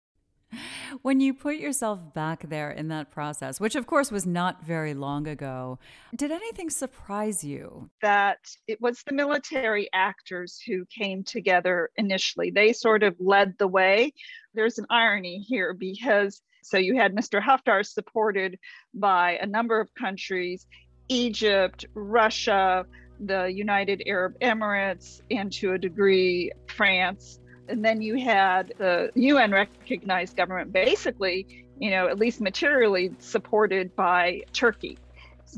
When 1.02 1.21
you 1.21 1.35
put 1.35 1.57
yourself 1.57 2.14
back 2.14 2.49
there 2.49 2.71
in 2.71 2.88
that 2.88 3.11
process, 3.11 3.61
which 3.61 3.76
of 3.76 3.87
course 3.87 4.11
was 4.11 4.26
not 4.26 4.64
very 4.64 4.95
long 4.95 5.28
ago, 5.28 5.78
did 6.17 6.31
anything 6.31 6.71
surprise 6.71 7.45
you? 7.45 7.90
That 8.02 8.38
it 8.67 8.81
was 8.81 9.02
the 9.02 9.14
military 9.14 9.88
actors 9.93 10.61
who 10.67 10.87
came 10.87 11.25
together 11.25 11.90
initially. 11.97 12.50
They 12.50 12.73
sort 12.73 13.02
of 13.02 13.14
led 13.21 13.55
the 13.59 13.69
way. 13.69 14.14
There's 14.55 14.78
an 14.78 14.87
irony 14.90 15.38
here 15.47 15.75
because 15.75 16.40
so 16.62 16.76
you 16.76 16.97
had 16.97 17.14
Mr. 17.14 17.40
Haftar 17.43 17.85
supported 17.87 18.59
by 18.93 19.38
a 19.40 19.47
number 19.47 19.81
of 19.81 19.95
countries. 19.95 20.67
Egypt, 21.09 21.87
Russia, 21.95 22.85
the 23.21 23.47
United 23.47 24.02
Arab 24.07 24.38
Emirates, 24.40 25.21
and 25.31 25.50
to 25.52 25.73
a 25.73 25.78
degree, 25.78 26.52
France. 26.69 27.40
And 27.69 27.85
then 27.85 28.01
you 28.01 28.17
had 28.17 28.73
the 28.79 29.11
UN 29.15 29.53
recognized 29.53 30.37
government 30.37 30.73
basically, 30.73 31.47
you 31.79 31.91
know, 31.91 32.09
at 32.09 32.19
least 32.19 32.41
materially 32.41 33.13
supported 33.19 33.95
by 33.95 34.43
Turkey. 34.53 34.99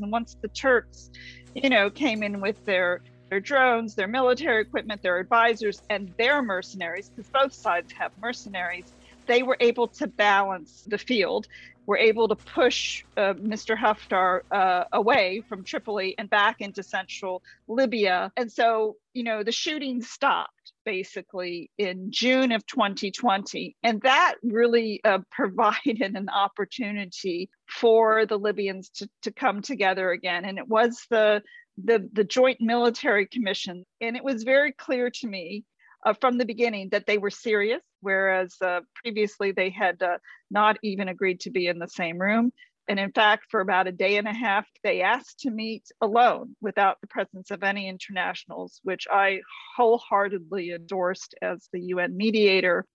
And 0.01 0.11
once 0.11 0.37
the 0.41 0.47
Turks, 0.49 1.09
you 1.55 1.69
know, 1.69 1.89
came 1.89 2.23
in 2.23 2.41
with 2.41 2.63
their 2.65 3.01
their 3.29 3.39
drones, 3.39 3.95
their 3.95 4.09
military 4.09 4.61
equipment, 4.61 5.01
their 5.01 5.17
advisors, 5.17 5.81
and 5.89 6.13
their 6.17 6.41
mercenaries, 6.41 7.07
because 7.09 7.29
both 7.31 7.53
sides 7.53 7.93
have 7.93 8.11
mercenaries, 8.21 8.91
they 9.25 9.41
were 9.41 9.55
able 9.61 9.87
to 9.87 10.07
balance 10.07 10.83
the 10.85 10.97
field 10.97 11.47
were 11.85 11.97
able 11.97 12.27
to 12.27 12.35
push 12.35 13.03
uh, 13.17 13.33
Mr. 13.33 13.75
Haftar 13.75 14.41
uh, 14.51 14.85
away 14.93 15.43
from 15.47 15.63
Tripoli 15.63 16.15
and 16.17 16.29
back 16.29 16.61
into 16.61 16.83
central 16.83 17.43
Libya. 17.67 18.31
And 18.37 18.51
so, 18.51 18.97
you 19.13 19.23
know, 19.23 19.43
the 19.43 19.51
shooting 19.51 20.01
stopped 20.01 20.60
basically 20.85 21.69
in 21.77 22.11
June 22.11 22.51
of 22.51 22.65
2020. 22.65 23.75
And 23.83 24.01
that 24.01 24.35
really 24.43 25.01
uh, 25.03 25.19
provided 25.31 26.15
an 26.15 26.29
opportunity 26.29 27.49
for 27.69 28.25
the 28.25 28.37
Libyans 28.37 28.89
to, 28.95 29.09
to 29.23 29.31
come 29.31 29.61
together 29.61 30.11
again. 30.11 30.45
And 30.45 30.57
it 30.57 30.67
was 30.67 31.05
the 31.09 31.41
the, 31.83 32.07
the 32.13 32.23
Joint 32.23 32.59
Military 32.59 33.25
Commission. 33.25 33.85
And 34.01 34.15
it 34.15 34.23
was 34.23 34.43
very 34.43 34.71
clear 34.73 35.09
to 35.09 35.27
me 35.27 35.63
uh, 36.05 36.13
from 36.19 36.37
the 36.37 36.45
beginning 36.45 36.89
that 36.89 37.05
they 37.05 37.17
were 37.17 37.29
serious, 37.29 37.81
whereas 38.01 38.55
uh, 38.61 38.81
previously 38.95 39.51
they 39.51 39.69
had 39.69 40.01
uh, 40.01 40.17
not 40.49 40.77
even 40.83 41.07
agreed 41.07 41.39
to 41.41 41.49
be 41.49 41.67
in 41.67 41.79
the 41.79 41.87
same 41.87 42.19
room. 42.19 42.51
And 42.91 42.99
in 42.99 43.13
fact, 43.13 43.45
for 43.49 43.61
about 43.61 43.87
a 43.87 43.91
day 43.93 44.17
and 44.17 44.27
a 44.27 44.33
half, 44.33 44.67
they 44.83 45.01
asked 45.01 45.39
to 45.39 45.49
meet 45.49 45.85
alone 46.01 46.57
without 46.59 46.99
the 46.99 47.07
presence 47.07 47.49
of 47.49 47.63
any 47.63 47.87
internationals, 47.87 48.81
which 48.83 49.07
I 49.09 49.39
wholeheartedly 49.77 50.71
endorsed 50.71 51.33
as 51.41 51.69
the 51.71 51.79
UN 51.79 52.17
mediator. 52.17 52.85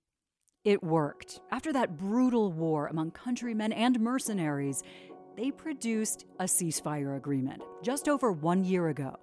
It 0.67 0.83
worked. 0.83 1.41
After 1.50 1.73
that 1.73 1.97
brutal 1.97 2.53
war 2.53 2.88
among 2.88 3.12
countrymen 3.12 3.73
and 3.73 3.99
mercenaries, 3.99 4.83
they 5.35 5.50
produced 5.50 6.26
a 6.41 6.45
ceasefire 6.45 7.17
agreement 7.17 7.62
just 7.83 8.07
over 8.07 8.31
one 8.31 8.65
year 8.65 8.88
ago. 8.88 9.17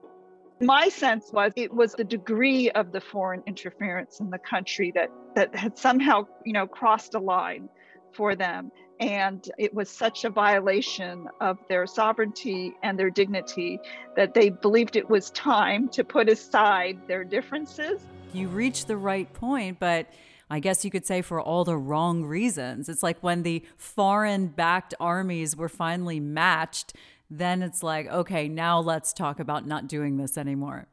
My 0.59 0.89
sense 0.89 1.29
was 1.31 1.53
it 1.55 1.71
was 1.71 1.93
the 1.93 2.03
degree 2.03 2.71
of 2.71 2.91
the 2.91 3.01
foreign 3.01 3.43
interference 3.45 4.19
in 4.19 4.31
the 4.31 4.39
country 4.39 4.91
that 4.95 5.11
that 5.35 5.53
had 5.53 5.77
somehow, 5.77 6.25
you 6.43 6.53
know, 6.53 6.65
crossed 6.65 7.13
a 7.13 7.19
line 7.19 7.69
for 8.13 8.35
them. 8.35 8.71
And 8.99 9.49
it 9.57 9.73
was 9.73 9.89
such 9.89 10.23
a 10.23 10.29
violation 10.29 11.27
of 11.41 11.57
their 11.67 11.85
sovereignty 11.85 12.73
and 12.83 12.97
their 12.97 13.09
dignity 13.09 13.79
that 14.15 14.33
they 14.33 14.49
believed 14.49 14.95
it 14.95 15.09
was 15.09 15.29
time 15.31 15.89
to 15.89 16.03
put 16.03 16.29
aside 16.29 16.99
their 17.07 17.23
differences. 17.23 18.01
You 18.33 18.47
reached 18.47 18.87
the 18.87 18.97
right 18.97 19.31
point, 19.33 19.79
but 19.79 20.07
I 20.49 20.59
guess 20.59 20.85
you 20.85 20.91
could 20.91 21.05
say 21.05 21.21
for 21.21 21.41
all 21.41 21.63
the 21.63 21.75
wrong 21.75 22.23
reasons. 22.23 22.87
It's 22.87 23.03
like 23.03 23.17
when 23.21 23.43
the 23.43 23.63
foreign 23.77 24.47
backed 24.47 24.93
armies 24.99 25.57
were 25.57 25.69
finally 25.69 26.19
matched 26.19 26.93
then 27.37 27.63
it's 27.63 27.81
like, 27.81 28.07
okay, 28.07 28.47
now 28.47 28.79
let's 28.79 29.13
talk 29.13 29.39
about 29.39 29.65
not 29.65 29.87
doing 29.87 30.17
this 30.17 30.37
anymore. 30.37 30.87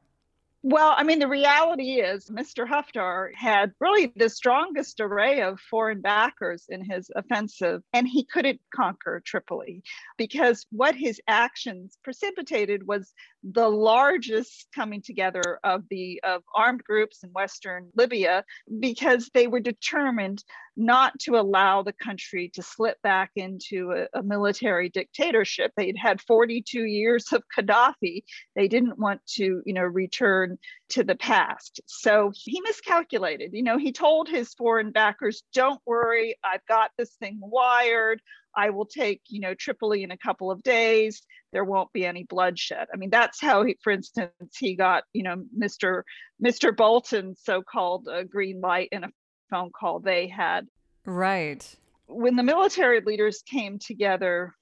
Well, 0.62 0.92
I 0.94 1.04
mean, 1.04 1.20
the 1.20 1.28
reality 1.28 2.00
is 2.02 2.26
Mr. 2.26 2.68
Haftar 2.68 3.30
had 3.34 3.72
really 3.80 4.12
the 4.14 4.28
strongest 4.28 5.00
array 5.00 5.40
of 5.40 5.58
foreign 5.58 6.02
backers 6.02 6.66
in 6.68 6.84
his 6.84 7.10
offensive, 7.16 7.82
and 7.94 8.06
he 8.06 8.24
couldn't 8.24 8.60
conquer 8.74 9.22
Tripoli 9.24 9.82
because 10.18 10.66
what 10.70 10.94
his 10.94 11.18
actions 11.26 11.96
precipitated 12.04 12.86
was 12.86 13.14
the 13.42 13.68
largest 13.68 14.66
coming 14.74 15.00
together 15.00 15.58
of 15.64 15.84
the 15.88 16.20
of 16.24 16.42
armed 16.54 16.84
groups 16.84 17.22
in 17.22 17.30
western 17.30 17.88
Libya 17.96 18.44
because 18.80 19.30
they 19.32 19.46
were 19.46 19.60
determined 19.60 20.44
not 20.76 21.18
to 21.20 21.36
allow 21.36 21.82
the 21.82 21.92
country 21.92 22.50
to 22.54 22.62
slip 22.62 23.00
back 23.02 23.30
into 23.36 23.92
a, 23.92 24.18
a 24.18 24.22
military 24.22 24.88
dictatorship. 24.88 25.72
They'd 25.76 25.96
had 25.96 26.20
42 26.20 26.84
years 26.84 27.32
of 27.32 27.42
Gaddafi. 27.56 28.24
They 28.56 28.68
didn't 28.68 28.98
want 28.98 29.24
to, 29.36 29.62
you 29.64 29.74
know, 29.74 29.82
return 29.82 30.50
to 30.90 31.04
the 31.04 31.14
past. 31.14 31.80
So 31.87 32.33
he 32.35 32.61
miscalculated. 32.62 33.52
You 33.52 33.62
know, 33.62 33.78
he 33.78 33.92
told 33.92 34.28
his 34.28 34.54
foreign 34.54 34.92
backers, 34.92 35.42
"Don't 35.52 35.80
worry, 35.87 36.37
I've 36.45 36.64
got 36.66 36.90
this 36.97 37.14
thing 37.14 37.38
wired. 37.40 38.21
I 38.54 38.71
will 38.71 38.87
take, 38.87 39.23
you 39.28 39.40
know, 39.40 39.54
Tripoli 39.54 40.02
in 40.02 40.11
a 40.11 40.16
couple 40.16 40.50
of 40.50 40.62
days. 40.62 41.23
There 41.52 41.64
won't 41.64 41.92
be 41.92 42.04
any 42.04 42.25
bloodshed. 42.25 42.88
I 42.92 42.97
mean, 42.97 43.11
that's 43.11 43.40
how 43.40 43.64
he, 43.64 43.76
for 43.83 43.92
instance, 43.92 44.57
he 44.59 44.75
got, 44.75 45.04
you 45.12 45.23
know, 45.23 45.45
Mr. 45.57 46.02
Mr. 46.45 46.76
Bolton's 46.76 47.40
so-called 47.42 48.09
uh, 48.09 48.25
green 48.25 48.61
light 48.61 48.88
in 48.92 49.04
a 49.04 49.11
phone 49.50 49.71
call 49.78 50.00
they 50.00 50.28
had. 50.28 50.66
Right. 51.04 51.76
When 52.07 52.37
the 52.37 52.42
military 52.42 53.00
leaders 53.00 53.42
came 53.42 53.78
together, 53.78 54.54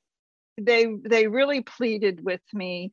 they 0.61 0.87
they 1.05 1.27
really 1.29 1.63
pleaded 1.63 2.25
with 2.25 2.43
me 2.53 2.91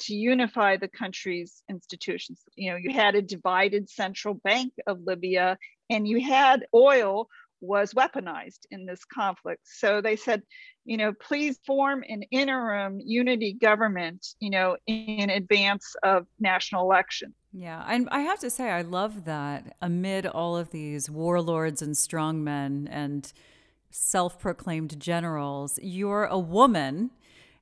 to 0.00 0.14
unify 0.14 0.76
the 0.76 0.88
country's 0.88 1.62
institutions. 1.68 2.40
You 2.54 2.72
know, 2.72 2.76
you 2.76 2.92
had 2.92 3.14
a 3.14 3.22
divided 3.22 3.88
central 3.88 4.34
bank 4.34 4.72
of 4.86 5.00
Libya 5.04 5.58
and 5.90 6.06
you 6.06 6.20
had 6.22 6.66
oil 6.74 7.28
was 7.60 7.92
weaponized 7.92 8.60
in 8.70 8.86
this 8.86 9.04
conflict. 9.04 9.62
So 9.64 10.00
they 10.00 10.16
said, 10.16 10.42
you 10.84 10.96
know, 10.96 11.12
please 11.12 11.58
form 11.66 12.04
an 12.08 12.22
interim 12.30 13.00
unity 13.04 13.52
government, 13.52 14.26
you 14.38 14.50
know, 14.50 14.76
in 14.86 15.30
advance 15.30 15.94
of 16.02 16.26
national 16.38 16.82
election. 16.82 17.34
Yeah, 17.52 17.84
and 17.88 18.08
I 18.10 18.20
have 18.20 18.38
to 18.40 18.50
say, 18.50 18.70
I 18.70 18.82
love 18.82 19.24
that 19.24 19.76
amid 19.82 20.26
all 20.26 20.56
of 20.56 20.70
these 20.70 21.10
warlords 21.10 21.82
and 21.82 21.94
strongmen 21.94 22.86
and 22.90 23.32
self 23.90 24.38
proclaimed 24.38 25.00
generals, 25.00 25.78
you're 25.82 26.24
a 26.24 26.38
woman 26.38 27.10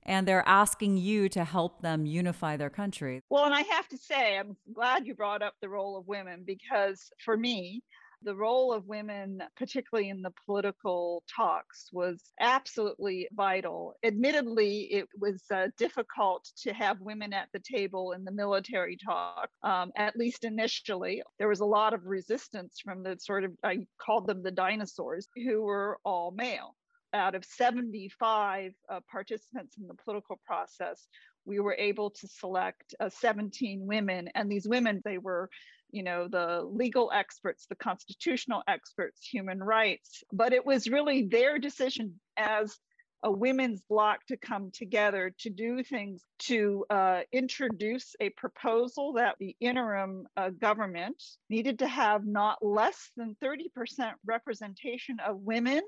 and 0.06 0.26
they're 0.26 0.46
asking 0.48 0.96
you 0.96 1.28
to 1.30 1.44
help 1.44 1.82
them 1.82 2.06
unify 2.06 2.56
their 2.56 2.70
country. 2.70 3.22
Well, 3.28 3.44
and 3.44 3.54
I 3.54 3.62
have 3.62 3.88
to 3.88 3.98
say, 3.98 4.38
I'm 4.38 4.56
glad 4.72 5.06
you 5.06 5.14
brought 5.14 5.42
up 5.42 5.54
the 5.60 5.68
role 5.68 5.96
of 5.96 6.06
women 6.06 6.44
because 6.46 7.10
for 7.24 7.36
me, 7.36 7.82
the 8.22 8.34
role 8.34 8.72
of 8.72 8.86
women, 8.86 9.42
particularly 9.56 10.08
in 10.08 10.22
the 10.22 10.32
political 10.46 11.22
talks, 11.34 11.90
was 11.92 12.32
absolutely 12.40 13.28
vital. 13.34 13.94
Admittedly, 14.02 14.88
it 14.92 15.06
was 15.20 15.42
uh, 15.52 15.68
difficult 15.76 16.48
to 16.62 16.72
have 16.72 17.00
women 17.00 17.32
at 17.32 17.48
the 17.52 17.60
table 17.60 18.12
in 18.12 18.24
the 18.24 18.32
military 18.32 18.96
talk, 18.96 19.48
um, 19.62 19.92
at 19.96 20.16
least 20.16 20.44
initially. 20.44 21.22
There 21.38 21.48
was 21.48 21.60
a 21.60 21.66
lot 21.66 21.94
of 21.94 22.06
resistance 22.06 22.80
from 22.82 23.02
the 23.02 23.16
sort 23.20 23.44
of, 23.44 23.52
I 23.62 23.86
called 24.00 24.26
them 24.26 24.42
the 24.42 24.50
dinosaurs, 24.50 25.28
who 25.36 25.62
were 25.62 25.98
all 26.04 26.30
male. 26.30 26.74
Out 27.16 27.34
of 27.34 27.44
75 27.44 28.72
uh, 28.88 29.00
participants 29.10 29.76
in 29.78 29.86
the 29.86 29.94
political 29.94 30.38
process, 30.46 31.06
we 31.44 31.60
were 31.60 31.76
able 31.78 32.10
to 32.10 32.28
select 32.28 32.94
uh, 33.00 33.08
17 33.08 33.86
women. 33.86 34.28
And 34.34 34.50
these 34.50 34.68
women, 34.68 35.00
they 35.04 35.18
were 35.18 35.48
you 35.92 36.02
know, 36.02 36.28
the 36.28 36.62
legal 36.62 37.10
experts, 37.14 37.66
the 37.66 37.76
constitutional 37.76 38.62
experts, 38.68 39.26
human 39.26 39.62
rights. 39.62 40.22
But 40.32 40.52
it 40.52 40.66
was 40.66 40.88
really 40.88 41.22
their 41.22 41.58
decision 41.58 42.20
as 42.36 42.76
a 43.22 43.30
women's 43.30 43.82
bloc 43.88 44.24
to 44.26 44.36
come 44.36 44.70
together 44.70 45.34
to 45.40 45.50
do 45.50 45.82
things 45.82 46.22
to 46.38 46.84
uh, 46.90 47.20
introduce 47.32 48.14
a 48.20 48.28
proposal 48.30 49.14
that 49.14 49.36
the 49.40 49.56
interim 49.58 50.26
uh, 50.36 50.50
government 50.50 51.20
needed 51.48 51.78
to 51.78 51.88
have 51.88 52.26
not 52.26 52.64
less 52.64 53.10
than 53.16 53.36
30% 53.42 54.12
representation 54.26 55.16
of 55.26 55.40
women 55.40 55.82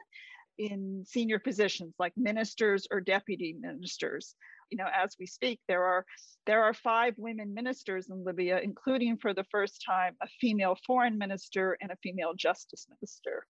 in 0.59 1.05
senior 1.07 1.39
positions 1.39 1.95
like 1.99 2.13
ministers 2.17 2.87
or 2.91 3.01
deputy 3.01 3.57
ministers. 3.59 4.35
You 4.71 4.79
know 4.79 4.89
as 4.95 5.17
we 5.19 5.27
speak 5.27 5.61
there 5.69 5.85
are 5.85 6.05
there 6.47 6.63
are 6.63 6.75
five 6.75 7.15
women 7.17 7.55
ministers 7.55 8.09
in 8.11 8.23
libya 8.23 8.61
including 8.63 9.17
for 9.17 9.33
the 9.33 9.45
first 9.51 9.83
time 9.87 10.15
a 10.23 10.29
female 10.41 10.77
foreign 10.87 11.17
minister 11.17 11.79
and 11.81 11.91
a 11.91 11.97
female 12.03 12.35
justice 12.35 12.87
minister. 12.91 13.47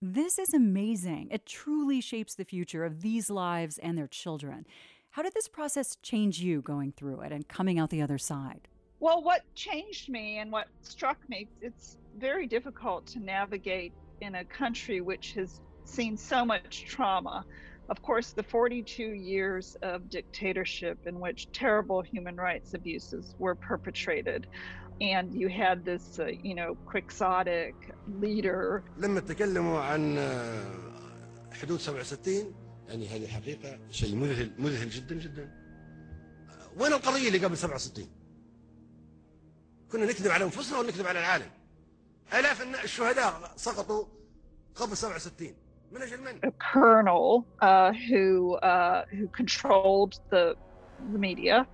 This 0.00 0.38
is 0.38 0.54
amazing. 0.54 1.28
It 1.30 1.46
truly 1.46 2.00
shapes 2.00 2.34
the 2.34 2.44
future 2.44 2.84
of 2.84 3.00
these 3.00 3.30
lives 3.30 3.78
and 3.78 3.98
their 3.98 4.06
children. 4.06 4.64
How 5.10 5.22
did 5.22 5.34
this 5.34 5.48
process 5.48 5.96
change 6.02 6.40
you 6.40 6.60
going 6.62 6.92
through 6.92 7.22
it 7.22 7.32
and 7.32 7.48
coming 7.48 7.78
out 7.78 7.90
the 7.90 8.02
other 8.02 8.18
side? 8.18 8.68
Well 9.00 9.22
what 9.22 9.42
changed 9.54 10.08
me 10.08 10.38
and 10.38 10.50
what 10.50 10.66
struck 10.82 11.18
me 11.28 11.48
it's 11.60 11.96
very 12.18 12.46
difficult 12.46 13.06
to 13.06 13.20
navigate 13.20 13.92
in 14.20 14.34
a 14.34 14.44
country 14.44 15.00
which 15.00 15.32
has 15.32 15.60
seen 15.87 16.17
so 16.17 16.45
much 16.45 16.85
trauma. 16.85 17.45
Of 17.89 18.01
course, 18.01 18.31
the 18.31 18.43
42 18.43 19.03
years 19.03 19.77
of 19.81 20.09
dictatorship 20.09 21.05
in 21.05 21.19
which 21.19 21.51
terrible 21.51 22.01
human 22.01 22.35
rights 22.37 22.73
abuses 22.73 23.35
were 23.39 23.55
perpetrated. 23.55 24.47
And 25.01 25.33
you 25.33 25.49
had 25.49 25.83
this, 25.83 26.19
uh, 26.19 26.27
you 26.27 26.55
know, 26.55 26.75
quixotic 26.85 27.75
leader. 28.19 28.83
لما 28.97 29.19
تكلموا 29.19 29.79
عن 29.79 30.17
حدود 31.51 31.79
67 31.79 32.53
يعني 32.87 33.07
هذه 33.07 33.27
حقيقة 33.27 33.79
شيء 33.91 34.15
مذهل 34.15 34.51
مذهل 34.59 34.89
جدا 34.89 35.15
جدا. 35.15 35.49
وين 36.79 36.93
القضية 36.93 37.27
اللي 37.27 37.45
قبل 37.45 37.57
67؟ 37.57 38.07
كنا 39.91 40.05
نكذب 40.05 40.31
على 40.31 40.43
انفسنا 40.43 40.79
ولا 40.79 40.87
نكذب 40.87 41.07
على 41.07 41.19
العالم؟ 41.19 41.49
آلاف 42.33 42.83
الشهداء 42.83 43.53
سقطوا 43.55 44.05
قبل 44.75 44.97
67 44.97 45.55
a 46.42 46.52
colonel 46.72 47.46
uh, 47.60 47.92
who 47.92 48.54
uh, 48.56 49.02
who 49.10 49.28
controlled 49.28 50.14
the 50.30 50.54
the 51.12 51.18
media 51.18 51.66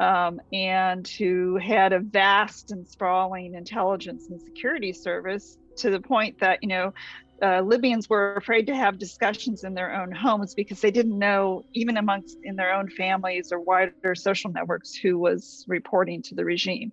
um, 0.00 0.40
and 0.52 1.06
who 1.18 1.56
had 1.56 1.92
a 1.92 2.00
vast 2.00 2.70
and 2.70 2.86
sprawling 2.86 3.54
intelligence 3.54 4.26
and 4.30 4.40
security 4.40 4.92
service 4.92 5.56
to 5.78 5.90
the 5.90 6.00
point 6.00 6.36
that 6.40 6.58
you 6.62 6.68
know 6.68 6.92
uh, 7.42 7.62
Libyans 7.62 8.08
were 8.08 8.34
afraid 8.34 8.66
to 8.66 8.76
have 8.76 8.98
discussions 8.98 9.64
in 9.64 9.74
their 9.74 9.94
own 10.00 10.12
homes 10.12 10.54
because 10.54 10.80
they 10.80 10.90
didn't 10.90 11.18
know, 11.18 11.64
even 11.74 11.96
amongst 11.96 12.36
in 12.42 12.56
their 12.56 12.74
own 12.74 12.88
families 12.90 13.48
or 13.50 13.60
wider 13.60 14.14
social 14.14 14.50
networks, 14.50 14.94
who 14.94 15.18
was 15.18 15.64
reporting 15.66 16.22
to 16.22 16.34
the 16.34 16.44
regime. 16.44 16.92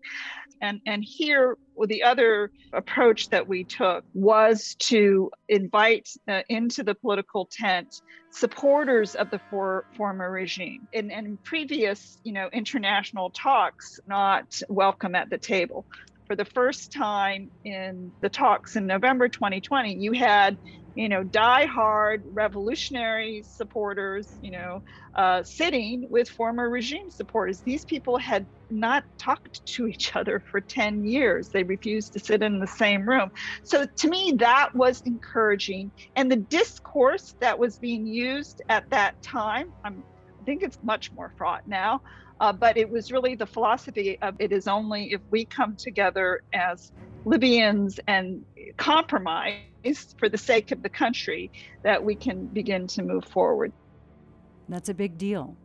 And 0.61 0.81
and 0.85 1.03
here, 1.05 1.57
the 1.85 2.03
other 2.03 2.51
approach 2.73 3.29
that 3.29 3.47
we 3.47 3.63
took 3.63 4.03
was 4.13 4.75
to 4.79 5.31
invite 5.47 6.09
uh, 6.27 6.41
into 6.49 6.83
the 6.83 6.95
political 6.95 7.49
tent 7.51 8.01
supporters 8.31 9.15
of 9.15 9.29
the 9.29 9.39
for, 9.49 9.85
former 9.95 10.29
regime. 10.31 10.87
In, 10.91 11.11
in 11.11 11.37
previous, 11.43 12.19
you 12.23 12.33
know, 12.33 12.49
international 12.51 13.31
talks, 13.31 13.99
not 14.07 14.61
welcome 14.69 15.15
at 15.15 15.29
the 15.29 15.37
table 15.37 15.85
for 16.27 16.35
the 16.35 16.45
first 16.45 16.91
time 16.91 17.49
in 17.63 18.11
the 18.21 18.29
talks 18.29 18.75
in 18.75 18.85
November 18.85 19.29
2020, 19.29 19.95
you 19.95 20.11
had, 20.11 20.57
you 20.97 21.07
know, 21.07 21.23
die-hard 21.23 22.23
revolutionary 22.33 23.43
supporters, 23.47 24.35
you 24.41 24.49
know, 24.49 24.81
uh, 25.15 25.43
sitting 25.43 26.07
with 26.09 26.27
former 26.27 26.67
regime 26.71 27.11
supporters. 27.11 27.61
These 27.61 27.85
people 27.85 28.17
had 28.17 28.47
not 28.71 29.03
talked 29.19 29.63
to 29.75 29.85
each 29.85 30.15
other 30.15 30.41
for 30.49 30.59
10 30.59 31.05
years. 31.05 31.49
They 31.49 31.61
refused 31.61 32.13
to 32.13 32.19
sit 32.19 32.41
in 32.41 32.59
the 32.59 32.65
same 32.65 33.07
room. 33.07 33.29
So 33.63 33.85
to 33.85 34.09
me, 34.09 34.33
that 34.37 34.69
was 34.73 35.03
encouraging. 35.05 35.91
And 36.15 36.31
the 36.31 36.37
discourse 36.37 37.35
that 37.41 37.59
was 37.59 37.77
being 37.77 38.07
used 38.07 38.63
at 38.67 38.89
that 38.89 39.21
time, 39.21 39.67
I'm, 39.83 40.03
I 40.41 40.43
think 40.45 40.63
it's 40.63 40.79
much 40.81 41.11
more 41.13 41.31
fraught 41.37 41.61
now. 41.67 42.01
Uh, 42.39 42.53
but 42.53 42.75
it 42.75 42.89
was 42.89 43.11
really 43.11 43.35
the 43.35 43.45
philosophy 43.45 44.17
of 44.21 44.35
it 44.39 44.51
is 44.51 44.67
only 44.67 45.11
if 45.11 45.21
we 45.29 45.45
come 45.45 45.75
together 45.77 46.41
as 46.53 46.91
Libyans 47.27 47.99
and 48.07 48.45
compromise 48.77 49.55
for 50.17 50.29
the 50.29 50.37
sake 50.37 50.71
of 50.71 50.81
the 50.81 50.89
country 50.89 51.51
that 51.83 52.03
we 52.03 52.15
can 52.15 52.47
begin 52.47 52.87
to 52.87 53.03
move 53.03 53.25
forward. 53.25 53.73
That's 54.69 54.87
a 54.87 54.93
big 54.93 55.17
deal. 55.17 55.57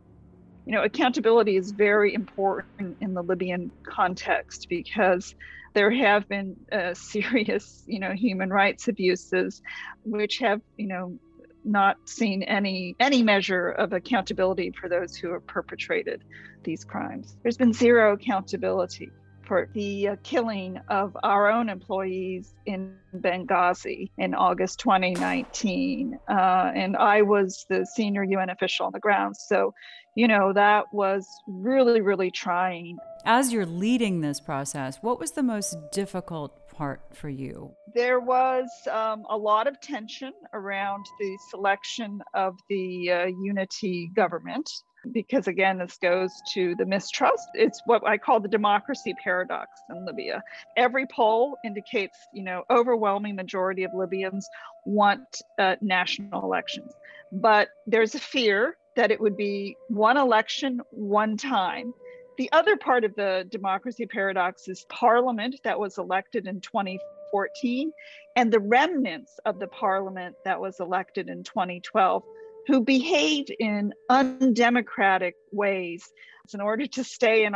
You 0.65 0.73
know, 0.73 0.83
accountability 0.83 1.55
is 1.55 1.71
very 1.71 2.13
important 2.13 2.97
in 2.99 3.13
the 3.13 3.21
Libyan 3.21 3.71
context 3.87 4.67
because 4.69 5.35
there 5.73 5.89
have 5.91 6.27
been 6.27 6.55
uh, 6.71 6.93
serious, 6.95 7.83
you 7.87 7.99
know, 7.99 8.11
human 8.11 8.49
rights 8.49 8.89
abuses, 8.89 9.61
which 10.03 10.39
have, 10.39 10.59
you 10.77 10.87
know, 10.87 11.17
not 11.65 11.95
seen 12.05 12.43
any 12.43 12.93
any 12.99 13.23
measure 13.23 13.69
of 13.69 13.93
accountability 13.93 14.71
for 14.71 14.89
those 14.89 15.15
who 15.15 15.31
have 15.31 15.47
perpetrated 15.47 16.21
these 16.65 16.83
crimes. 16.83 17.37
There's 17.41 17.55
been 17.55 17.71
zero 17.71 18.13
accountability 18.13 19.09
for 19.45 19.69
the 19.73 20.09
uh, 20.09 20.15
killing 20.23 20.79
of 20.89 21.15
our 21.23 21.51
own 21.51 21.69
employees 21.69 22.53
in 22.65 22.95
Benghazi 23.15 24.09
in 24.17 24.33
August 24.33 24.79
2019. 24.79 26.17
Uh, 26.27 26.33
and 26.75 26.95
I 26.97 27.21
was 27.21 27.65
the 27.69 27.85
senior 27.85 28.23
UN 28.23 28.49
official 28.49 28.85
on 28.85 28.91
the 28.93 28.99
ground. 28.99 29.35
So, 29.37 29.73
you 30.15 30.27
know, 30.27 30.53
that 30.53 30.85
was 30.93 31.27
really, 31.47 32.01
really 32.01 32.31
trying. 32.31 32.97
As 33.25 33.53
you're 33.53 33.65
leading 33.65 34.21
this 34.21 34.39
process, 34.39 34.97
what 35.01 35.19
was 35.19 35.31
the 35.31 35.43
most 35.43 35.77
difficult 35.91 36.69
part 36.69 37.01
for 37.13 37.29
you? 37.29 37.71
There 37.93 38.19
was 38.19 38.69
um, 38.91 39.25
a 39.29 39.37
lot 39.37 39.67
of 39.67 39.79
tension 39.79 40.33
around 40.53 41.05
the 41.19 41.37
selection 41.49 42.21
of 42.33 42.55
the 42.69 43.11
uh, 43.11 43.25
unity 43.25 44.11
government 44.15 44.69
because 45.11 45.47
again 45.47 45.77
this 45.77 45.97
goes 45.97 46.31
to 46.53 46.75
the 46.75 46.85
mistrust. 46.85 47.47
It's 47.53 47.81
what 47.85 48.05
i 48.07 48.17
call 48.17 48.39
the 48.39 48.47
democracy 48.47 49.13
paradox 49.23 49.69
in 49.89 50.05
libya. 50.05 50.43
Every 50.77 51.05
poll 51.07 51.57
indicates 51.65 52.17
you 52.33 52.43
know 52.43 52.63
overwhelming 52.69 53.35
majority 53.35 53.83
of 53.83 53.93
libyans 53.93 54.47
want 54.85 55.41
uh, 55.59 55.75
national 55.81 56.43
elections. 56.43 56.93
But 57.31 57.69
there's 57.87 58.15
a 58.15 58.19
fear 58.19 58.77
that 58.95 59.11
it 59.11 59.19
would 59.19 59.35
be 59.35 59.75
one 59.89 60.17
election 60.17 60.81
one 60.91 61.37
time. 61.37 61.93
The 62.37 62.51
other 62.51 62.77
part 62.77 63.03
of 63.03 63.15
the 63.15 63.47
democracy 63.51 64.05
paradox 64.05 64.67
is 64.67 64.85
parliament 64.89 65.55
that 65.63 65.79
was 65.79 65.97
elected 65.97 66.47
in 66.47 66.61
2014 66.61 67.91
and 68.35 68.51
the 68.51 68.59
remnants 68.59 69.39
of 69.45 69.59
the 69.59 69.67
parliament 69.67 70.35
that 70.45 70.59
was 70.59 70.79
elected 70.79 71.29
in 71.29 71.43
2012 71.43 72.23
who 72.67 72.81
behave 72.81 73.45
in 73.59 73.93
undemocratic 74.09 75.35
ways 75.51 76.11
in 76.53 76.61
order 76.61 76.85
to 76.87 77.03
stay 77.03 77.45
in 77.45 77.53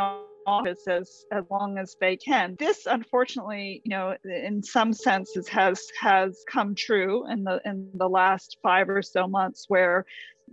office 0.48 0.88
as, 0.88 1.24
as 1.30 1.44
long 1.50 1.78
as 1.78 1.94
they 2.00 2.16
can. 2.16 2.56
This, 2.58 2.86
unfortunately, 2.86 3.82
you 3.84 3.90
know, 3.90 4.16
in 4.24 4.62
some 4.62 4.92
senses 4.92 5.46
has 5.48 5.86
has 6.00 6.42
come 6.50 6.74
true 6.74 7.30
in 7.30 7.44
the 7.44 7.60
in 7.64 7.90
the 7.94 8.08
last 8.08 8.56
five 8.62 8.88
or 8.88 9.02
so 9.02 9.28
months, 9.28 9.66
where 9.68 10.06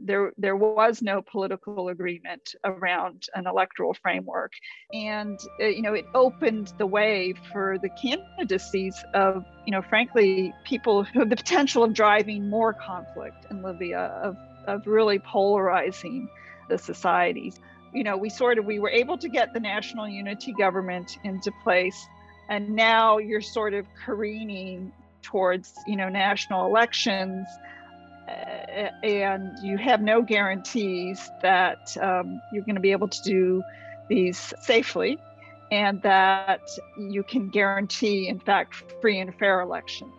there 0.03 0.31
there 0.37 0.55
was 0.55 1.01
no 1.01 1.21
political 1.21 1.89
agreement 1.89 2.55
around 2.63 3.27
an 3.33 3.47
electoral 3.47 3.93
framework. 3.93 4.51
And 4.93 5.39
uh, 5.61 5.65
you 5.65 5.81
know 5.81 5.93
it 5.93 6.05
opened 6.13 6.73
the 6.77 6.85
way 6.85 7.33
for 7.51 7.77
the 7.81 7.89
candidacies 7.89 9.03
of 9.13 9.45
you 9.65 9.71
know 9.71 9.81
frankly 9.81 10.53
people 10.63 11.03
who 11.03 11.19
have 11.19 11.29
the 11.29 11.35
potential 11.35 11.83
of 11.83 11.93
driving 11.93 12.49
more 12.49 12.73
conflict 12.73 13.45
in 13.49 13.61
libya 13.61 13.99
of 14.23 14.35
of 14.67 14.87
really 14.87 15.19
polarizing 15.19 16.29
the 16.69 16.77
societies. 16.77 17.59
You 17.93 18.03
know 18.03 18.17
we 18.17 18.29
sort 18.29 18.57
of 18.57 18.65
we 18.65 18.79
were 18.79 18.89
able 18.89 19.17
to 19.17 19.29
get 19.29 19.53
the 19.53 19.59
national 19.59 20.07
unity 20.07 20.53
government 20.53 21.17
into 21.23 21.51
place 21.63 22.07
and 22.49 22.69
now 22.69 23.17
you're 23.17 23.41
sort 23.41 23.73
of 23.73 23.85
careening 24.05 24.91
towards 25.21 25.73
you 25.87 25.95
know 25.95 26.09
national 26.09 26.65
elections 26.67 27.47
and 28.27 29.57
you 29.61 29.77
have 29.77 30.01
no 30.01 30.21
guarantees 30.21 31.29
that 31.41 31.95
um, 32.01 32.41
you're 32.51 32.63
going 32.63 32.75
to 32.75 32.81
be 32.81 32.91
able 32.91 33.07
to 33.07 33.21
do 33.23 33.63
these 34.09 34.53
safely 34.61 35.17
and 35.71 36.01
that 36.03 36.61
you 36.97 37.23
can 37.23 37.49
guarantee, 37.49 38.27
in 38.27 38.39
fact, 38.39 38.93
free 39.01 39.19
and 39.19 39.33
fair 39.35 39.61
elections 39.61 40.13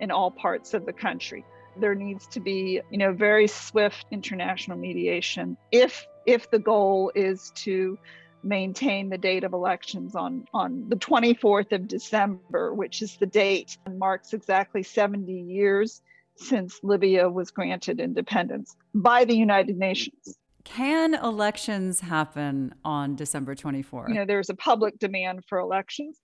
in 0.00 0.10
all 0.10 0.30
parts 0.30 0.74
of 0.74 0.86
the 0.86 0.92
country. 0.92 1.44
There 1.76 1.94
needs 1.94 2.26
to 2.28 2.40
be, 2.40 2.80
you 2.90 2.98
know, 2.98 3.12
very 3.12 3.48
swift 3.48 4.06
international 4.10 4.78
mediation 4.78 5.56
if 5.72 6.06
if 6.26 6.50
the 6.50 6.58
goal 6.58 7.12
is 7.14 7.52
to 7.56 7.98
maintain 8.42 9.08
the 9.08 9.18
date 9.18 9.42
of 9.42 9.52
elections 9.52 10.14
on 10.14 10.46
on 10.54 10.88
the 10.88 10.96
24th 10.96 11.72
of 11.72 11.88
December, 11.88 12.72
which 12.72 13.02
is 13.02 13.16
the 13.16 13.26
date 13.26 13.76
and 13.86 13.98
marks 13.98 14.32
exactly 14.32 14.82
70 14.82 15.32
years 15.32 16.02
since 16.36 16.80
Libya 16.82 17.28
was 17.28 17.50
granted 17.50 18.00
independence 18.00 18.76
by 18.94 19.24
the 19.24 19.36
United 19.36 19.76
Nations. 19.76 20.38
Can 20.64 21.14
elections 21.14 22.00
happen 22.00 22.74
on 22.84 23.16
December 23.16 23.54
24th? 23.54 24.08
You 24.08 24.14
know, 24.14 24.24
there's 24.24 24.48
a 24.48 24.54
public 24.54 24.98
demand 24.98 25.44
for 25.48 25.58
elections, 25.58 26.18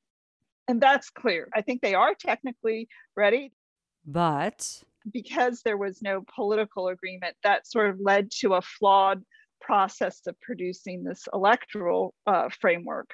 and 0.66 0.80
that's 0.80 1.10
clear. 1.10 1.48
I 1.54 1.60
think 1.60 1.82
they 1.82 1.94
are 1.94 2.14
technically 2.14 2.88
ready. 3.16 3.52
But 4.06 4.82
because 5.12 5.60
there 5.62 5.76
was 5.76 6.00
no 6.00 6.24
political 6.34 6.88
agreement, 6.88 7.36
that 7.44 7.66
sort 7.66 7.90
of 7.90 7.98
led 8.00 8.30
to 8.40 8.54
a 8.54 8.62
flawed 8.62 9.22
process 9.60 10.20
of 10.26 10.40
producing 10.40 11.04
this 11.04 11.28
electoral 11.34 12.14
uh, 12.26 12.48
framework. 12.60 13.10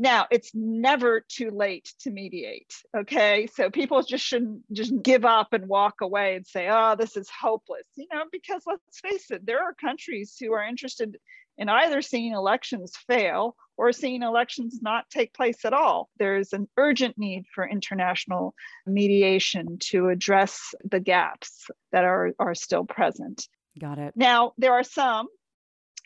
Now, 0.00 0.26
it's 0.30 0.52
never 0.54 1.24
too 1.28 1.50
late 1.50 1.92
to 2.02 2.10
mediate. 2.10 2.72
Okay. 2.96 3.48
So 3.52 3.68
people 3.68 4.00
just 4.04 4.24
shouldn't 4.24 4.62
just 4.72 4.92
give 5.02 5.24
up 5.24 5.52
and 5.52 5.66
walk 5.66 5.96
away 6.00 6.36
and 6.36 6.46
say, 6.46 6.68
oh, 6.70 6.94
this 6.96 7.16
is 7.16 7.28
hopeless, 7.28 7.86
you 7.96 8.06
know, 8.12 8.22
because 8.30 8.62
let's 8.64 9.00
face 9.00 9.30
it, 9.32 9.44
there 9.44 9.60
are 9.60 9.74
countries 9.74 10.36
who 10.38 10.52
are 10.52 10.62
interested 10.62 11.16
in 11.58 11.68
either 11.68 12.00
seeing 12.00 12.32
elections 12.32 12.92
fail 13.08 13.56
or 13.76 13.92
seeing 13.92 14.22
elections 14.22 14.78
not 14.80 15.10
take 15.10 15.34
place 15.34 15.64
at 15.64 15.72
all. 15.72 16.08
There's 16.16 16.52
an 16.52 16.68
urgent 16.76 17.18
need 17.18 17.46
for 17.52 17.68
international 17.68 18.54
mediation 18.86 19.78
to 19.90 20.08
address 20.08 20.74
the 20.88 21.00
gaps 21.00 21.66
that 21.90 22.04
are, 22.04 22.32
are 22.38 22.54
still 22.54 22.84
present. 22.84 23.48
Got 23.78 23.98
it. 23.98 24.14
Now, 24.16 24.52
there 24.58 24.74
are 24.74 24.84
some 24.84 25.26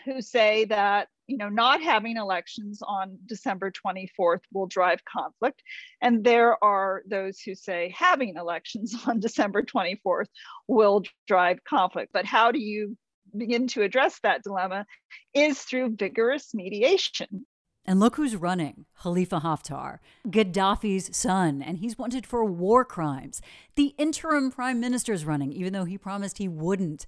who 0.05 0.21
say 0.21 0.65
that 0.67 1.09
you 1.27 1.37
know 1.37 1.49
not 1.49 1.83
having 1.83 2.17
elections 2.17 2.81
on 2.87 3.19
December 3.27 3.71
24th 3.71 4.41
will 4.53 4.67
drive 4.67 5.01
conflict 5.05 5.63
and 6.01 6.25
there 6.25 6.63
are 6.63 7.03
those 7.09 7.41
who 7.41 7.55
say 7.55 7.95
having 7.97 8.37
elections 8.37 8.95
on 9.07 9.21
December 9.21 9.63
24th 9.63 10.27
will 10.69 11.03
drive 11.27 11.59
conflict 11.65 12.13
but 12.13 12.25
how 12.25 12.51
do 12.51 12.59
you 12.59 12.97
begin 13.37 13.67
to 13.67 13.83
address 13.83 14.19
that 14.23 14.43
dilemma 14.43 14.85
is 15.33 15.59
through 15.61 15.95
vigorous 15.97 16.53
mediation 16.55 17.47
and 17.85 17.99
look 17.99 18.17
who's 18.17 18.37
running 18.37 18.87
Khalifa 19.01 19.41
Haftar, 19.41 19.99
Gaddafi's 20.29 21.17
son, 21.17 21.63
and 21.63 21.79
he's 21.79 21.99
wanted 21.99 22.27
for 22.27 22.45
war 22.45 22.85
crimes. 22.85 23.41
The 23.75 23.95
interim 23.99 24.53
prime 24.53 24.79
minister's 24.79 25.25
running, 25.25 25.53
even 25.53 25.73
though 25.73 25.85
he 25.85 25.99
promised 25.99 26.39
he 26.39 26.47
wouldn't. 26.47 27.07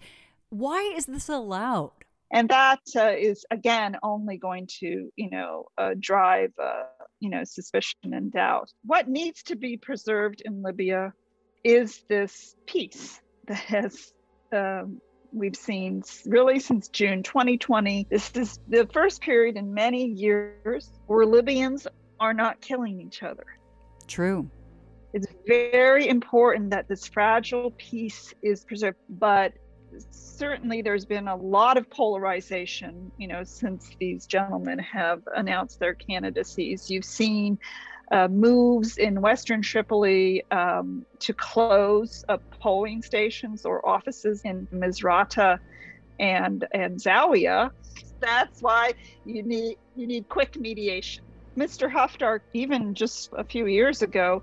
Why 0.51 0.93
is 0.97 1.07
this 1.07 1.29
allowed? 1.29 2.04
And 2.35 2.49
that 2.49 2.81
uh, 2.97 3.13
is 3.17 3.47
again 3.51 3.97
only 4.03 4.37
going 4.37 4.67
to 4.81 5.11
you 5.17 5.31
know 5.31 5.67
uh, 5.79 5.95
drive 5.99 6.53
uh, 6.63 6.83
you 7.21 7.31
know 7.31 7.45
suspicion 7.45 8.13
and 8.13 8.33
doubt. 8.33 8.71
What 8.85 9.09
needs 9.09 9.45
to 9.45 9.57
be 9.57 9.79
preserved 9.79 10.43
in 10.45 10.63
libya 10.63 11.15
is 11.63 12.03
this 12.09 12.55
peace 12.67 13.21
that 13.47 13.57
has 13.57 14.13
um, 14.53 15.01
we've 15.33 15.57
seen 15.57 16.03
really 16.27 16.61
since 16.61 16.89
june 16.89 17.23
2020 17.23 18.07
this 18.11 18.31
is 18.37 18.59
the 18.69 18.87
first 18.93 19.21
period 19.21 19.57
in 19.57 19.75
many 19.75 20.07
years 20.07 20.91
where 21.07 21.27
libyans 21.27 21.87
are 22.21 22.35
not 22.35 22.61
killing 22.61 23.01
each 23.01 23.23
other. 23.23 23.47
True. 24.07 24.51
It's 25.13 25.27
very 25.47 26.09
important 26.09 26.71
that 26.71 26.89
this 26.89 27.07
fragile 27.07 27.73
peace 27.73 28.35
is 28.43 28.65
preserved 28.65 28.99
but 29.09 29.53
certainly 30.11 30.83
there's 30.83 31.05
been 31.05 31.29
a 31.29 31.37
lot 31.37 31.77
of 31.77 31.89
polarization, 31.91 33.13
you 33.19 33.29
know, 33.29 33.45
since 33.45 33.91
these 34.01 34.27
gentlemen 34.27 34.79
have 34.79 35.23
announced 35.37 35.79
their 35.81 35.95
candidacies. 35.95 36.91
You've 36.91 37.05
seen 37.05 37.59
uh, 38.11 38.29
moves 38.29 38.99
in 38.99 39.21
Western 39.21 39.63
Tripoli 39.63 40.45
um, 40.51 41.05
to 41.21 41.33
close 41.33 42.25
uh, 42.29 42.39
polling 42.61 43.03
stations 43.03 43.65
or 43.65 43.87
offices 43.89 44.43
in 44.45 44.67
Misrata 44.73 45.59
and 46.19 46.67
and 46.73 46.99
Zawiya. 47.01 47.71
That's 48.21 48.61
why 48.61 48.95
you 49.25 49.43
need 49.43 49.77
you 49.95 50.07
need 50.07 50.29
quick 50.29 50.57
mediation. 50.57 51.25
Mr. 51.59 51.91
Haftar, 51.91 52.41
even 52.53 52.95
just 52.95 53.31
a 53.37 53.45
few 53.45 53.67
years 53.67 54.03
ago, 54.03 54.43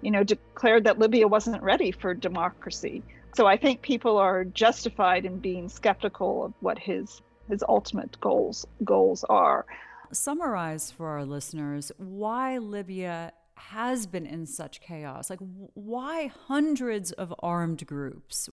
you 0.00 0.10
know, 0.10 0.22
declared 0.22 0.84
that 0.84 0.98
Libya 0.98 1.26
wasn't 1.26 1.62
ready 1.62 1.90
for 1.90 2.14
democracy. 2.14 3.02
So 3.34 3.46
I 3.46 3.56
think 3.56 3.80
people 3.82 4.18
are 4.18 4.44
justified 4.44 5.24
in 5.24 5.38
being 5.38 5.68
skeptical 5.68 6.44
of 6.44 6.52
what 6.60 6.78
his 6.78 7.22
his 7.48 7.64
ultimate 7.68 8.20
goals 8.20 8.66
goals 8.84 9.24
are. 9.24 9.66
Summarize 10.12 10.90
for 10.90 11.08
our 11.08 11.24
listeners 11.24 11.90
why 11.96 12.58
Libya 12.58 13.32
has 13.54 14.06
been 14.06 14.26
in 14.26 14.46
such 14.46 14.80
chaos. 14.80 15.30
Like 15.30 15.38
why 15.74 16.30
hundreds 16.46 17.12
of 17.12 17.34
armed 17.40 17.86
groups? 17.86 18.50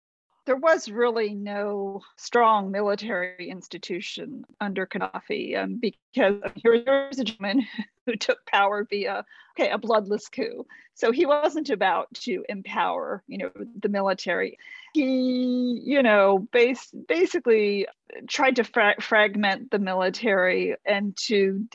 There 0.47 0.57
was 0.57 0.91
really 0.91 1.35
no 1.35 2.03
strong 2.17 2.71
military 2.71 3.49
institution 3.49 4.45
under 4.61 4.87
Gaddafi 4.87 5.57
um, 5.57 5.77
because 5.77 6.43
here 6.57 7.09
was 7.09 7.19
a 7.19 7.25
gentleman 7.25 7.67
who 8.07 8.17
took 8.17 8.45
power 8.47 8.87
via 8.89 9.25
okay 9.59 9.71
a 9.71 9.79
bloodless 9.79 10.29
coup. 10.29 10.67
So 10.95 11.13
he 11.13 11.27
wasn't 11.27 11.71
about 11.71 12.13
to 12.23 12.45
empower 12.49 13.23
you 13.27 13.39
know 13.39 13.51
the 13.81 13.89
military. 13.89 14.59
He 14.93 15.81
you 15.85 16.03
know 16.03 16.47
basically 16.53 17.87
tried 18.29 18.57
to 18.57 18.65
fra- 18.65 19.01
fragment 19.01 19.71
the 19.71 19.79
military 19.79 20.77
and 20.85 21.17
to 21.29 21.67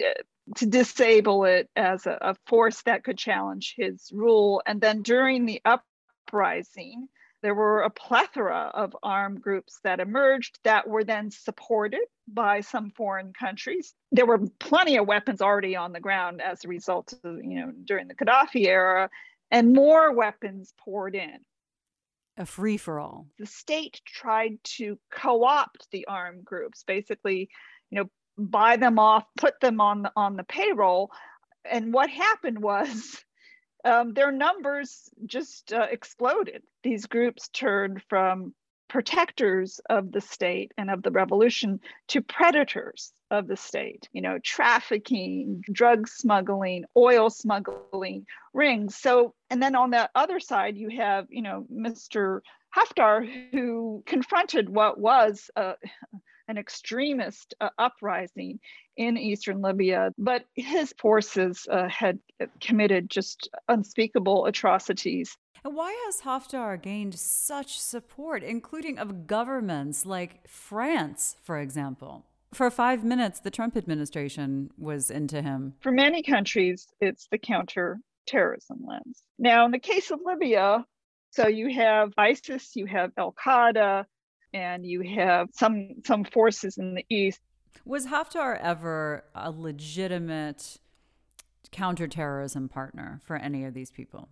to 0.56 0.66
disable 0.66 1.46
it 1.46 1.70
as 1.76 2.06
a, 2.06 2.18
a 2.22 2.36
force 2.48 2.82
that 2.84 3.04
could 3.04 3.18
challenge 3.18 3.76
his 3.78 4.12
rule. 4.12 4.62
And 4.66 4.82
then 4.82 5.02
during 5.02 5.46
the 5.46 5.62
uprising 5.64 7.08
there 7.41 7.56
were 7.56 7.82
a 7.82 7.89
plethora 7.89 8.71
of 8.73 8.95
armed 9.02 9.41
groups 9.41 9.80
that 9.84 9.99
emerged 9.99 10.60
that 10.63 10.88
were 10.88 11.04
then 11.04 11.32
supported 11.32 12.02
by 12.28 12.62
some 12.62 12.91
foreign 12.91 13.34
countries. 13.34 13.93
There 14.12 14.25
were 14.25 14.39
plenty 14.60 14.97
of 14.97 15.08
weapons 15.08 15.41
already 15.41 15.75
on 15.75 15.93
the 15.93 15.99
ground 15.99 16.41
as 16.41 16.63
a 16.63 16.67
result 16.67 17.13
of, 17.23 17.38
you 17.43 17.62
know, 17.62 17.71
during 17.86 18.08
the 18.08 18.15
Gaddafi 18.15 18.67
era, 18.67 19.10
and 19.52 19.73
more 19.73 20.13
weapons 20.13 20.73
poured 20.78 21.15
in. 21.15 21.39
A 22.38 22.45
free 22.45 22.78
for 22.78 22.99
all. 22.99 23.28
The 23.38 23.45
state 23.45 24.02
tried 24.06 24.63
to 24.75 24.97
co 25.12 25.43
opt 25.43 25.88
the 25.91 26.06
armed 26.06 26.45
groups, 26.45 26.84
basically, 26.84 27.49
you 27.89 27.99
know, 27.99 28.10
buy 28.38 28.78
them 28.78 28.99
off, 28.99 29.25
put 29.38 29.60
them 29.60 29.82
on 29.82 30.04
the, 30.04 30.12
on 30.15 30.38
the 30.38 30.43
payroll. 30.43 31.12
And 31.65 31.93
what 31.93 32.10
happened 32.10 32.60
was 32.62 33.23
um, 33.86 34.13
their 34.13 34.32
numbers 34.32 35.10
just 35.26 35.74
uh, 35.74 35.88
exploded. 35.89 36.63
These 36.84 37.06
groups 37.06 37.50
turned 37.50 38.02
from 38.10 38.54
protectors 38.89 39.80
of 39.89 40.12
the 40.12 40.20
state 40.20 40.74
and 40.78 40.89
of 40.89 41.04
the 41.04 41.12
revolution 41.12 41.80
to 42.08 42.22
predators 42.22 43.13
of 43.32 43.48
the 43.48 43.56
state, 43.56 44.10
you 44.12 44.22
know, 44.22 44.39
trafficking, 44.44 45.63
drug 45.72 46.08
smuggling, 46.08 46.84
oil 46.98 47.30
smuggling 47.30 48.26
rings. 48.54 48.98
So, 48.98 49.36
and 49.50 49.62
then 49.62 49.76
on 49.76 49.92
the 49.92 50.10
other 50.15 50.39
side, 50.39 50.76
you 50.76 50.89
have, 50.98 51.28
you 51.30 51.44
know, 51.44 51.68
Mr. 51.72 52.42
Haftar, 52.76 53.30
who 53.52 54.04
confronted 54.06 54.70
what 54.70 55.00
was 55.00 55.50
a, 55.56 55.76
an 56.50 56.58
extremist 56.58 57.54
uh, 57.62 57.70
uprising 57.78 58.60
in 58.98 59.18
eastern 59.18 59.62
Libya, 59.62 60.12
but 60.18 60.44
his 60.56 60.94
forces 61.00 61.66
uh, 61.72 61.88
had 61.88 62.20
committed 62.60 63.10
just 63.10 63.48
unspeakable 63.70 64.46
atrocities. 64.48 65.38
And 65.64 65.76
why 65.76 65.92
has 66.06 66.22
Haftar 66.22 66.82
gained 66.82 67.16
such 67.16 67.80
support, 67.80 68.44
including 68.44 68.98
of 68.98 69.28
governments 69.28 70.06
like 70.06 70.48
France, 70.48 71.38
for 71.44 71.60
example? 71.60 72.26
For 72.54 72.72
five 72.72 73.04
minutes, 73.04 73.40
the 73.42 73.52
Trump 73.52 73.78
administration 73.78 74.72
was 74.78 75.12
into 75.12 75.42
him. 75.42 75.76
For 75.82 75.92
many 75.92 76.24
countries, 76.24 76.88
it's 77.00 77.28
the 77.30 77.38
counter-terrorism 77.38 78.80
lens. 78.88 79.22
Now, 79.38 79.66
in 79.66 79.72
the 79.72 79.80
case 79.80 80.10
of 80.10 80.20
Libya, 80.26 80.84
so 81.30 81.48
you 81.48 81.70
have 81.76 82.12
ISIS, 82.18 82.76
you 82.76 82.88
have 82.88 83.12
Al 83.18 83.34
Qaeda, 83.34 84.06
and 84.54 84.86
you 84.86 85.02
have 85.02 85.50
some 85.54 85.96
some 86.06 86.24
forces 86.24 86.78
in 86.78 86.96
the 86.96 87.06
east. 87.10 87.40
Was 87.86 88.08
Haftar 88.08 88.60
ever 88.62 89.24
a 89.36 89.52
legitimate 89.52 90.78
counterterrorism 91.72 92.70
partner 92.70 93.22
for 93.24 93.36
any 93.36 93.66
of 93.66 93.74
these 93.74 93.92
people? 93.92 94.30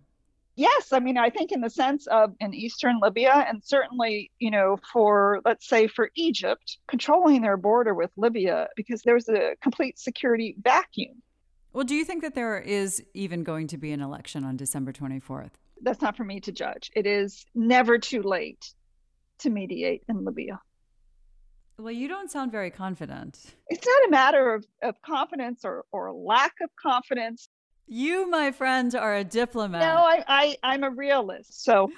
Yes, 0.56 0.92
I 0.92 0.98
mean, 0.98 1.16
I 1.16 1.30
think 1.30 1.52
in 1.52 1.60
the 1.60 1.70
sense 1.70 2.08
of 2.08 2.34
in 2.40 2.52
eastern 2.52 2.98
Libya, 3.00 3.46
and 3.48 3.62
certainly, 3.62 4.32
you 4.40 4.50
know, 4.50 4.76
for 4.92 5.40
let's 5.44 5.68
say 5.68 5.86
for 5.86 6.10
Egypt, 6.16 6.78
controlling 6.88 7.42
their 7.42 7.56
border 7.56 7.94
with 7.94 8.10
Libya 8.16 8.68
because 8.74 9.02
there's 9.02 9.28
a 9.28 9.54
complete 9.62 10.00
security 10.00 10.56
vacuum. 10.60 11.22
Well, 11.72 11.84
do 11.84 11.94
you 11.94 12.04
think 12.04 12.22
that 12.22 12.34
there 12.34 12.58
is 12.58 13.00
even 13.14 13.44
going 13.44 13.68
to 13.68 13.78
be 13.78 13.92
an 13.92 14.00
election 14.00 14.42
on 14.42 14.56
December 14.56 14.92
24th? 14.92 15.52
That's 15.80 16.00
not 16.00 16.16
for 16.16 16.24
me 16.24 16.40
to 16.40 16.50
judge. 16.50 16.90
It 16.96 17.06
is 17.06 17.46
never 17.54 17.98
too 17.98 18.22
late 18.22 18.74
to 19.40 19.50
mediate 19.50 20.02
in 20.08 20.24
Libya. 20.24 20.60
Well, 21.78 21.92
you 21.92 22.08
don't 22.08 22.30
sound 22.30 22.50
very 22.50 22.70
confident. 22.70 23.54
It's 23.68 23.86
not 23.86 24.08
a 24.08 24.10
matter 24.10 24.54
of, 24.54 24.66
of 24.82 25.00
confidence 25.02 25.64
or, 25.64 25.84
or 25.92 26.12
lack 26.12 26.54
of 26.60 26.70
confidence. 26.74 27.48
You, 27.86 28.28
my 28.28 28.50
friend, 28.50 28.94
are 28.94 29.16
a 29.16 29.24
diplomat. 29.24 29.80
No, 29.80 30.02
I, 30.02 30.24
I, 30.26 30.56
I'm 30.62 30.82
a 30.82 30.90
realist. 30.90 31.62
So 31.64 31.90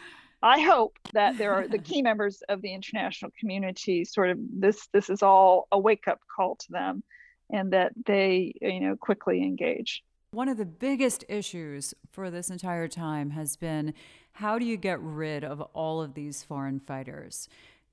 I 0.42 0.60
hope 0.60 0.98
that 1.12 1.38
there 1.38 1.54
are 1.54 1.66
the 1.66 1.78
key 1.90 2.02
members 2.02 2.42
of 2.48 2.62
the 2.62 2.72
international 2.72 3.30
community 3.38 4.04
sort 4.04 4.30
of 4.30 4.38
this 4.52 4.88
this 4.92 5.10
is 5.10 5.22
all 5.22 5.68
a 5.72 5.78
wake 5.78 6.08
up 6.08 6.20
call 6.34 6.56
to 6.56 6.66
them 6.70 7.02
and 7.50 7.72
that 7.72 7.92
they 8.06 8.52
you 8.60 8.80
know 8.80 8.96
quickly 8.96 9.42
engage. 9.42 10.02
One 10.32 10.48
of 10.48 10.56
the 10.56 10.64
biggest 10.64 11.24
issues 11.28 11.92
for 12.12 12.30
this 12.30 12.50
entire 12.50 12.86
time 12.86 13.30
has 13.30 13.56
been 13.56 13.94
how 14.40 14.58
do 14.58 14.64
you 14.64 14.78
get 14.78 14.98
rid 15.02 15.44
of 15.44 15.60
all 15.74 16.00
of 16.00 16.14
these 16.14 16.42
foreign 16.42 16.80
fighters? 16.80 17.46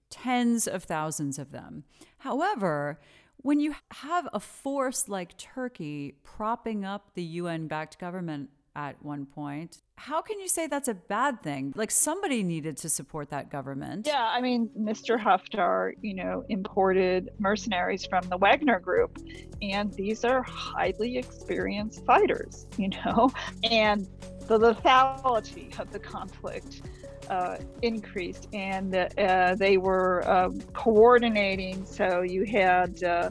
Tens 0.10 0.66
of 0.66 0.86
thousands 0.86 1.38
of 1.38 1.52
them. 1.52 1.84
However, 2.20 3.02
when 3.36 3.60
you 3.60 3.76
have 3.92 4.30
a 4.32 4.40
force 4.40 5.10
like 5.10 5.38
Turkey 5.38 6.16
propping 6.24 6.86
up 6.86 7.12
the 7.16 7.24
UN 7.24 7.68
backed 7.68 8.00
government 8.00 8.50
at 8.78 8.96
one 9.04 9.26
point. 9.26 9.82
How 9.96 10.22
can 10.22 10.40
you 10.40 10.48
say 10.48 10.68
that's 10.68 10.88
a 10.88 10.94
bad 10.94 11.42
thing? 11.42 11.74
Like 11.76 11.90
somebody 11.90 12.44
needed 12.44 12.78
to 12.78 12.90
support 12.90 13.32
that 13.32 13.50
government. 13.50 14.06
Yeah, 14.06 14.24
I 14.24 14.40
mean, 14.40 14.70
Mr. 14.80 15.20
Haftar, 15.20 15.94
you 16.02 16.14
know, 16.14 16.46
imported 16.48 17.32
mercenaries 17.40 18.06
from 18.06 18.22
the 18.30 18.38
Wagner 18.38 18.80
group, 18.80 19.18
and 19.64 19.92
these 19.94 20.24
are 20.24 20.44
highly 20.44 21.18
experienced 21.18 22.06
fighters, 22.06 22.68
you 22.78 22.90
know, 22.90 23.32
and 23.64 24.08
the 24.48 24.60
lethality 24.60 25.78
of 25.80 25.92
the 25.92 26.00
conflict 26.00 26.82
uh, 27.30 27.58
increased, 27.82 28.48
and 28.54 28.96
uh, 28.96 29.56
they 29.56 29.78
were 29.78 30.30
um, 30.30 30.60
coordinating. 30.74 31.86
So 31.86 32.22
you 32.22 32.46
had 32.46 33.04
uh, 33.04 33.30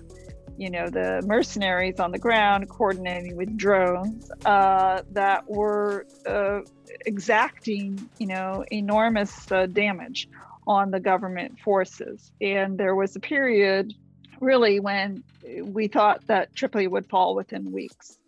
you 0.56 0.70
know, 0.70 0.88
the 0.88 1.22
mercenaries 1.26 2.00
on 2.00 2.12
the 2.12 2.18
ground 2.18 2.68
coordinating 2.68 3.36
with 3.36 3.56
drones 3.56 4.30
uh, 4.44 5.02
that 5.12 5.48
were 5.48 6.06
uh, 6.26 6.60
exacting, 7.04 8.08
you 8.18 8.26
know, 8.26 8.64
enormous 8.70 9.50
uh, 9.52 9.66
damage 9.66 10.28
on 10.66 10.90
the 10.90 11.00
government 11.00 11.58
forces. 11.60 12.32
And 12.40 12.78
there 12.78 12.94
was 12.94 13.14
a 13.16 13.20
period 13.20 13.94
really 14.40 14.80
when 14.80 15.22
we 15.62 15.88
thought 15.88 16.26
that 16.26 16.54
Tripoli 16.54 16.86
would 16.86 17.06
fall 17.08 17.34
within 17.34 17.70
weeks. 17.72 18.18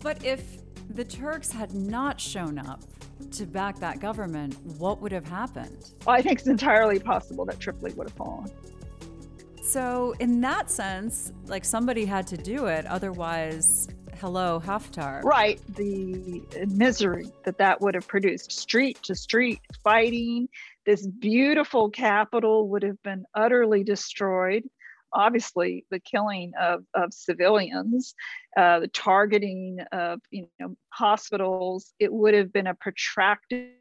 But 0.00 0.22
if 0.24 0.58
the 0.90 1.04
Turks 1.04 1.50
had 1.50 1.74
not 1.74 2.20
shown 2.20 2.58
up 2.58 2.82
to 3.32 3.46
back 3.46 3.78
that 3.80 4.00
government, 4.00 4.56
what 4.78 5.00
would 5.00 5.12
have 5.12 5.26
happened? 5.26 5.92
Well, 6.06 6.16
I 6.16 6.22
think 6.22 6.38
it's 6.38 6.48
entirely 6.48 6.98
possible 6.98 7.44
that 7.46 7.60
Tripoli 7.60 7.92
would 7.94 8.08
have 8.08 8.16
fallen. 8.16 8.50
So, 9.62 10.14
in 10.20 10.40
that 10.42 10.70
sense, 10.70 11.32
like 11.46 11.64
somebody 11.64 12.04
had 12.04 12.26
to 12.28 12.36
do 12.36 12.66
it. 12.66 12.86
Otherwise, 12.86 13.88
hello, 14.20 14.62
Haftar. 14.64 15.22
Right. 15.24 15.60
The 15.74 16.42
misery 16.68 17.32
that 17.44 17.58
that 17.58 17.80
would 17.80 17.94
have 17.94 18.06
produced 18.06 18.52
street 18.52 19.02
to 19.02 19.14
street 19.14 19.60
fighting. 19.82 20.48
This 20.84 21.06
beautiful 21.06 21.90
capital 21.90 22.68
would 22.68 22.84
have 22.84 23.02
been 23.02 23.24
utterly 23.34 23.82
destroyed. 23.82 24.62
Obviously, 25.16 25.86
the 25.90 25.98
killing 26.00 26.52
of, 26.60 26.84
of 26.94 27.12
civilians, 27.12 28.14
uh, 28.56 28.80
the 28.80 28.88
targeting 28.88 29.78
of 29.92 30.20
you 30.30 30.46
know 30.60 30.76
hospitals, 30.90 31.94
it 31.98 32.12
would 32.12 32.34
have 32.34 32.52
been 32.52 32.66
a 32.66 32.74
protracted 32.74 33.72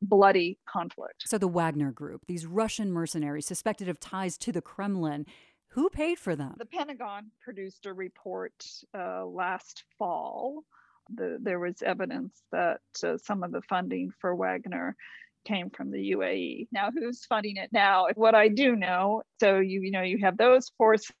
bloody 0.00 0.58
conflict. 0.68 1.24
So 1.26 1.38
the 1.38 1.48
Wagner 1.48 1.92
Group, 1.92 2.22
these 2.26 2.46
Russian 2.46 2.92
mercenaries 2.92 3.46
suspected 3.46 3.88
of 3.88 4.00
ties 4.00 4.38
to 4.38 4.52
the 4.52 4.62
Kremlin, 4.62 5.26
who 5.74 5.90
paid 5.90 6.18
for 6.18 6.36
them? 6.36 6.54
The 6.56 6.66
Pentagon 6.66 7.32
produced 7.42 7.86
a 7.86 7.92
report 7.92 8.52
uh, 8.96 9.26
last 9.26 9.82
fall. 9.98 10.62
The, 11.12 11.38
there 11.42 11.58
was 11.58 11.82
evidence 11.82 12.42
that 12.52 12.80
uh, 13.02 13.18
some 13.18 13.42
of 13.42 13.50
the 13.50 13.60
funding 13.62 14.12
for 14.20 14.36
Wagner 14.36 14.96
came 15.44 15.70
from 15.70 15.90
the 15.90 16.12
UAE. 16.12 16.68
Now, 16.72 16.90
who's 16.90 17.24
funding 17.24 17.56
it 17.56 17.70
now? 17.72 18.06
What 18.14 18.34
I 18.34 18.48
do 18.48 18.76
know, 18.76 19.22
so 19.40 19.58
you 19.58 19.80
you 19.80 19.90
know 19.90 20.02
you 20.02 20.18
have 20.22 20.36
those 20.36 20.70
forces 20.78 21.14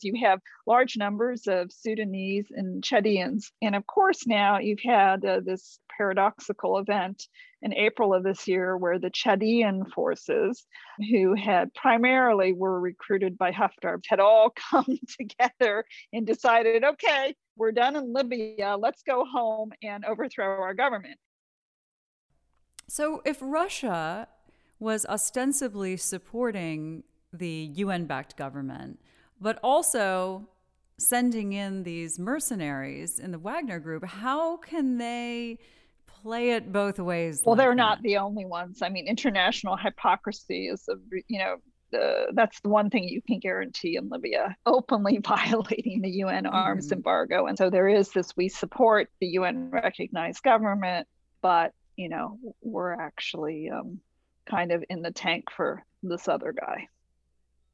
you 0.00 0.14
have 0.24 0.40
large 0.66 0.96
numbers 0.96 1.46
of 1.46 1.70
Sudanese 1.72 2.46
and 2.50 2.82
Chadians. 2.82 3.50
And 3.60 3.74
of 3.74 3.86
course, 3.86 4.26
now 4.26 4.58
you've 4.58 4.80
had 4.84 5.24
uh, 5.24 5.40
this 5.44 5.78
paradoxical 5.96 6.78
event 6.78 7.26
in 7.62 7.74
April 7.74 8.12
of 8.12 8.22
this 8.22 8.48
year 8.48 8.76
where 8.76 8.98
the 8.98 9.10
Chadian 9.10 9.90
forces, 9.92 10.66
who 11.10 11.34
had 11.34 11.72
primarily 11.74 12.52
were 12.52 12.80
recruited 12.80 13.38
by 13.38 13.52
Haftar, 13.52 13.98
had 14.06 14.20
all 14.20 14.50
come 14.70 14.98
together 15.18 15.84
and 16.12 16.26
decided, 16.26 16.84
okay, 16.84 17.34
we're 17.56 17.72
done 17.72 17.96
in 17.96 18.12
Libya, 18.12 18.76
let's 18.78 19.02
go 19.02 19.24
home 19.24 19.72
and 19.82 20.04
overthrow 20.04 20.60
our 20.62 20.74
government. 20.74 21.18
So 22.88 23.22
if 23.24 23.38
Russia 23.40 24.28
was 24.78 25.06
ostensibly 25.06 25.96
supporting 25.96 27.04
the 27.32 27.70
UN 27.74 28.06
backed 28.06 28.36
government, 28.36 29.00
but 29.40 29.58
also 29.62 30.48
sending 30.98 31.52
in 31.52 31.82
these 31.82 32.18
mercenaries 32.18 33.18
in 33.18 33.32
the 33.32 33.38
Wagner 33.38 33.80
group, 33.80 34.04
how 34.04 34.56
can 34.58 34.98
they 34.98 35.58
play 36.06 36.50
it 36.50 36.72
both 36.72 36.98
ways? 36.98 37.42
Well, 37.44 37.54
like 37.54 37.64
they're 37.64 37.72
that? 37.72 37.76
not 37.76 38.02
the 38.02 38.18
only 38.18 38.44
ones. 38.44 38.82
I 38.82 38.88
mean, 38.88 39.06
international 39.06 39.76
hypocrisy 39.76 40.68
is, 40.68 40.88
a, 40.88 40.94
you 41.28 41.38
know, 41.38 41.56
the, 41.90 42.26
that's 42.32 42.60
the 42.60 42.68
one 42.68 42.90
thing 42.90 43.04
you 43.04 43.22
can 43.22 43.38
guarantee 43.38 43.96
in 43.96 44.08
Libya, 44.08 44.56
openly 44.66 45.18
violating 45.24 46.02
the 46.02 46.10
UN 46.10 46.46
arms 46.46 46.86
mm-hmm. 46.86 46.94
embargo. 46.94 47.46
And 47.46 47.58
so 47.58 47.70
there 47.70 47.88
is 47.88 48.10
this 48.10 48.36
we 48.36 48.48
support 48.48 49.08
the 49.20 49.28
UN 49.28 49.70
recognized 49.70 50.42
government, 50.42 51.06
but, 51.42 51.72
you 51.96 52.08
know, 52.08 52.38
we're 52.62 52.92
actually 52.92 53.70
um, 53.70 54.00
kind 54.48 54.72
of 54.72 54.84
in 54.88 55.02
the 55.02 55.10
tank 55.10 55.44
for 55.50 55.84
this 56.02 56.28
other 56.28 56.52
guy. 56.52 56.88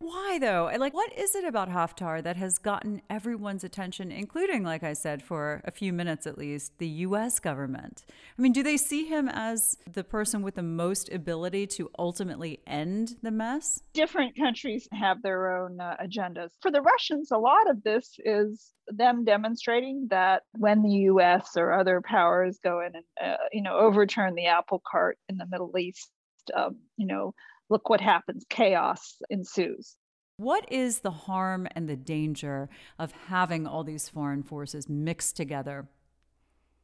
Why 0.00 0.38
though? 0.38 0.70
Like, 0.78 0.94
what 0.94 1.12
is 1.16 1.34
it 1.34 1.44
about 1.44 1.68
Haftar 1.68 2.22
that 2.22 2.36
has 2.36 2.56
gotten 2.56 3.02
everyone's 3.10 3.64
attention, 3.64 4.10
including, 4.10 4.62
like 4.62 4.82
I 4.82 4.94
said, 4.94 5.22
for 5.22 5.60
a 5.66 5.70
few 5.70 5.92
minutes 5.92 6.26
at 6.26 6.38
least, 6.38 6.78
the 6.78 6.88
US 6.88 7.38
government? 7.38 8.06
I 8.08 8.40
mean, 8.40 8.52
do 8.52 8.62
they 8.62 8.78
see 8.78 9.04
him 9.04 9.28
as 9.28 9.76
the 9.92 10.02
person 10.02 10.40
with 10.40 10.54
the 10.54 10.62
most 10.62 11.12
ability 11.12 11.66
to 11.78 11.90
ultimately 11.98 12.60
end 12.66 13.16
the 13.22 13.30
mess? 13.30 13.82
Different 13.92 14.34
countries 14.36 14.88
have 14.92 15.20
their 15.20 15.54
own 15.54 15.78
uh, 15.78 15.96
agendas. 16.02 16.52
For 16.62 16.70
the 16.70 16.80
Russians, 16.80 17.30
a 17.30 17.36
lot 17.36 17.68
of 17.68 17.82
this 17.82 18.14
is 18.24 18.72
them 18.86 19.26
demonstrating 19.26 20.06
that 20.08 20.44
when 20.52 20.80
the 20.80 21.10
US 21.10 21.58
or 21.58 21.72
other 21.72 22.00
powers 22.00 22.58
go 22.64 22.80
in 22.80 22.92
and, 22.94 23.04
uh, 23.22 23.36
you 23.52 23.62
know, 23.62 23.76
overturn 23.76 24.34
the 24.34 24.46
apple 24.46 24.80
cart 24.90 25.18
in 25.28 25.36
the 25.36 25.46
Middle 25.46 25.76
East, 25.76 26.10
um, 26.56 26.78
you 26.96 27.06
know, 27.06 27.34
look 27.70 27.88
what 27.88 28.00
happens 28.00 28.44
chaos 28.50 29.16
ensues. 29.30 29.96
What 30.36 30.70
is 30.72 31.00
the 31.00 31.10
harm 31.10 31.68
and 31.74 31.88
the 31.88 31.96
danger 31.96 32.68
of 32.98 33.12
having 33.28 33.66
all 33.66 33.84
these 33.84 34.08
foreign 34.08 34.42
forces 34.42 34.88
mixed 34.88 35.36
together 35.36 35.88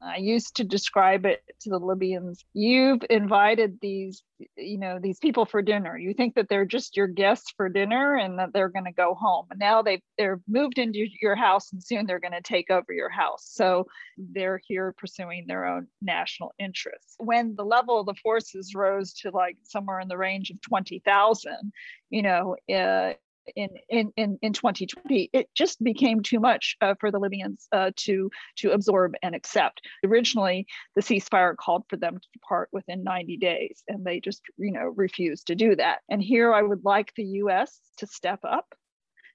I 0.02 0.18
used 0.18 0.56
to 0.56 0.64
describe 0.64 1.24
it 1.24 1.42
to 1.60 1.70
the 1.70 1.78
Libyans. 1.78 2.44
You've 2.52 3.00
invited 3.08 3.78
these, 3.80 4.22
you 4.56 4.78
know, 4.78 4.98
these 5.00 5.18
people 5.18 5.46
for 5.46 5.62
dinner. 5.62 5.96
You 5.96 6.12
think 6.12 6.34
that 6.34 6.48
they're 6.48 6.66
just 6.66 6.96
your 6.96 7.06
guests 7.06 7.52
for 7.56 7.68
dinner 7.68 8.16
and 8.16 8.38
that 8.38 8.52
they're 8.52 8.68
going 8.68 8.84
to 8.84 8.92
go 8.92 9.14
home. 9.14 9.46
And 9.50 9.58
now 9.58 9.80
they've 9.80 10.02
they're 10.18 10.40
moved 10.46 10.78
into 10.78 11.06
your 11.22 11.34
house 11.34 11.72
and 11.72 11.82
soon 11.82 12.06
they're 12.06 12.20
going 12.20 12.32
to 12.32 12.42
take 12.42 12.70
over 12.70 12.92
your 12.92 13.08
house. 13.08 13.48
So 13.50 13.86
they're 14.18 14.60
here 14.66 14.94
pursuing 14.98 15.46
their 15.46 15.64
own 15.64 15.86
national 16.02 16.54
interests. 16.58 17.16
When 17.18 17.56
the 17.56 17.64
level 17.64 17.98
of 17.98 18.06
the 18.06 18.14
forces 18.22 18.74
rose 18.74 19.14
to 19.20 19.30
like 19.30 19.56
somewhere 19.62 20.00
in 20.00 20.08
the 20.08 20.18
range 20.18 20.50
of 20.50 20.60
20,000, 20.60 21.72
you 22.10 22.22
know, 22.22 22.56
uh, 22.72 23.14
in 23.54 23.70
in 23.88 24.12
in, 24.16 24.38
in 24.42 24.52
2020 24.52 25.30
it 25.32 25.48
just 25.54 25.82
became 25.82 26.22
too 26.22 26.40
much 26.40 26.76
uh, 26.80 26.94
for 27.00 27.10
the 27.10 27.18
libyans 27.18 27.68
uh, 27.72 27.90
to 27.96 28.30
to 28.56 28.72
absorb 28.72 29.14
and 29.22 29.34
accept. 29.34 29.80
Originally 30.04 30.66
the 30.94 31.02
ceasefire 31.02 31.56
called 31.56 31.84
for 31.88 31.96
them 31.96 32.18
to 32.18 32.28
depart 32.32 32.68
within 32.72 33.04
90 33.04 33.36
days 33.36 33.82
and 33.88 34.04
they 34.04 34.20
just 34.20 34.42
you 34.56 34.72
know 34.72 34.92
refused 34.96 35.46
to 35.48 35.54
do 35.54 35.76
that. 35.76 36.00
And 36.08 36.22
here 36.22 36.52
i 36.52 36.62
would 36.62 36.84
like 36.84 37.12
the 37.16 37.24
us 37.24 37.80
to 37.98 38.06
step 38.06 38.40
up. 38.44 38.74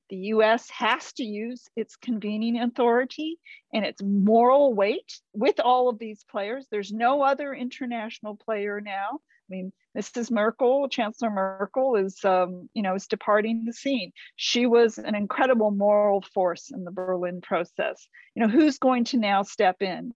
The 0.09 0.17
US 0.35 0.69
has 0.71 1.13
to 1.13 1.23
use 1.23 1.69
its 1.77 1.95
convening 1.95 2.59
authority 2.59 3.39
and 3.73 3.85
its 3.85 4.03
moral 4.03 4.73
weight 4.73 5.19
with 5.33 5.61
all 5.61 5.87
of 5.87 5.99
these 5.99 6.25
players. 6.29 6.67
There's 6.69 6.91
no 6.91 7.21
other 7.21 7.53
international 7.53 8.35
player 8.35 8.81
now 8.81 9.21
I 9.51 9.55
mean, 9.55 9.73
Mrs. 9.97 10.31
Merkel, 10.31 10.87
Chancellor 10.87 11.29
Merkel, 11.29 11.95
is 11.95 12.23
um, 12.23 12.69
you 12.73 12.81
know 12.81 12.95
is 12.95 13.07
departing 13.07 13.65
the 13.65 13.73
scene. 13.73 14.11
She 14.37 14.65
was 14.65 14.97
an 14.97 15.15
incredible 15.15 15.71
moral 15.71 16.21
force 16.33 16.71
in 16.71 16.85
the 16.85 16.91
Berlin 16.91 17.41
process. 17.41 18.07
You 18.35 18.43
know, 18.43 18.49
who's 18.49 18.77
going 18.77 19.03
to 19.05 19.17
now 19.17 19.43
step 19.43 19.81
in 19.81 20.13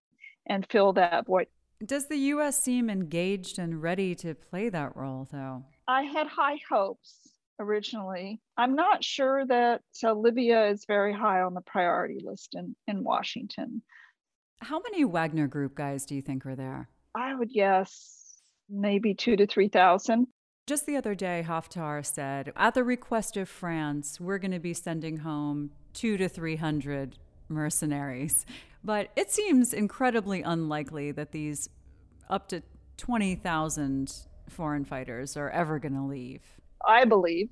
and 0.47 0.65
fill 0.69 0.93
that 0.93 1.25
void? 1.25 1.47
Does 1.85 2.07
the 2.07 2.17
U.S. 2.17 2.61
seem 2.61 2.89
engaged 2.89 3.59
and 3.59 3.81
ready 3.81 4.15
to 4.15 4.33
play 4.33 4.69
that 4.69 4.95
role, 4.95 5.27
though? 5.29 5.65
I 5.87 6.03
had 6.03 6.27
high 6.27 6.59
hopes 6.69 7.29
originally. 7.59 8.39
I'm 8.57 8.75
not 8.75 9.03
sure 9.03 9.45
that 9.45 9.81
uh, 10.03 10.13
Libya 10.13 10.69
is 10.69 10.85
very 10.87 11.13
high 11.13 11.41
on 11.41 11.53
the 11.53 11.61
priority 11.61 12.19
list 12.23 12.55
in, 12.55 12.75
in 12.87 13.03
Washington. 13.03 13.81
How 14.61 14.79
many 14.79 15.03
Wagner 15.03 15.47
Group 15.47 15.75
guys 15.75 16.05
do 16.05 16.15
you 16.15 16.21
think 16.21 16.45
are 16.45 16.55
there? 16.55 16.89
I 17.13 17.35
would 17.35 17.51
guess 17.51 18.24
maybe 18.69 19.13
two 19.13 19.35
to 19.35 19.47
3,000. 19.47 20.27
Just 20.67 20.85
the 20.85 20.97
other 20.97 21.13
day, 21.13 21.45
Haftar 21.47 22.03
said, 22.03 22.51
at 22.55 22.73
the 22.73 22.83
request 22.83 23.37
of 23.37 23.47
France, 23.47 24.19
we're 24.19 24.39
going 24.39 24.51
to 24.51 24.59
be 24.59 24.73
sending 24.73 25.17
home 25.17 25.71
two 25.93 26.17
to 26.17 26.27
300 26.27 27.17
mercenaries. 27.49 28.45
But 28.83 29.09
it 29.15 29.31
seems 29.31 29.73
incredibly 29.73 30.41
unlikely 30.41 31.11
that 31.11 31.31
these 31.31 31.69
up 32.29 32.47
to 32.49 32.63
20,000 32.97 34.13
foreign 34.49 34.85
fighters 34.85 35.37
are 35.37 35.49
ever 35.49 35.79
going 35.79 35.93
to 35.93 36.03
leave. 36.03 36.41
I 36.87 37.05
believe 37.05 37.49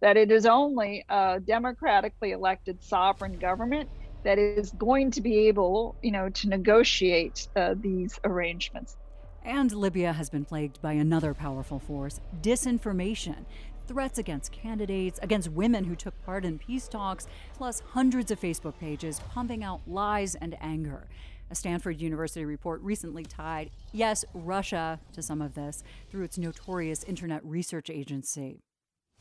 that 0.00 0.16
it 0.16 0.30
is 0.30 0.46
only 0.46 1.04
a 1.08 1.40
democratically 1.40 2.32
elected 2.32 2.82
sovereign 2.82 3.38
government 3.38 3.88
that 4.24 4.38
is 4.38 4.70
going 4.72 5.10
to 5.12 5.20
be 5.20 5.48
able, 5.48 5.96
you 6.02 6.10
know, 6.10 6.28
to 6.28 6.48
negotiate 6.48 7.48
uh, 7.56 7.74
these 7.78 8.18
arrangements. 8.24 8.96
And 9.44 9.72
Libya 9.72 10.12
has 10.12 10.28
been 10.28 10.44
plagued 10.44 10.80
by 10.82 10.92
another 10.92 11.34
powerful 11.34 11.78
force 11.78 12.20
disinformation. 12.42 13.44
Threats 13.86 14.18
against 14.18 14.52
candidates, 14.52 15.18
against 15.22 15.50
women 15.50 15.84
who 15.84 15.96
took 15.96 16.20
part 16.24 16.44
in 16.44 16.58
peace 16.58 16.88
talks, 16.88 17.26
plus 17.54 17.82
hundreds 17.92 18.30
of 18.30 18.38
Facebook 18.38 18.78
pages 18.78 19.20
pumping 19.30 19.64
out 19.64 19.80
lies 19.86 20.34
and 20.34 20.56
anger. 20.60 21.08
A 21.50 21.54
Stanford 21.54 21.98
University 21.98 22.44
report 22.44 22.82
recently 22.82 23.24
tied, 23.24 23.70
yes, 23.92 24.26
Russia 24.34 25.00
to 25.14 25.22
some 25.22 25.40
of 25.40 25.54
this 25.54 25.82
through 26.10 26.24
its 26.24 26.36
notorious 26.36 27.02
Internet 27.04 27.42
Research 27.42 27.88
Agency. 27.88 28.60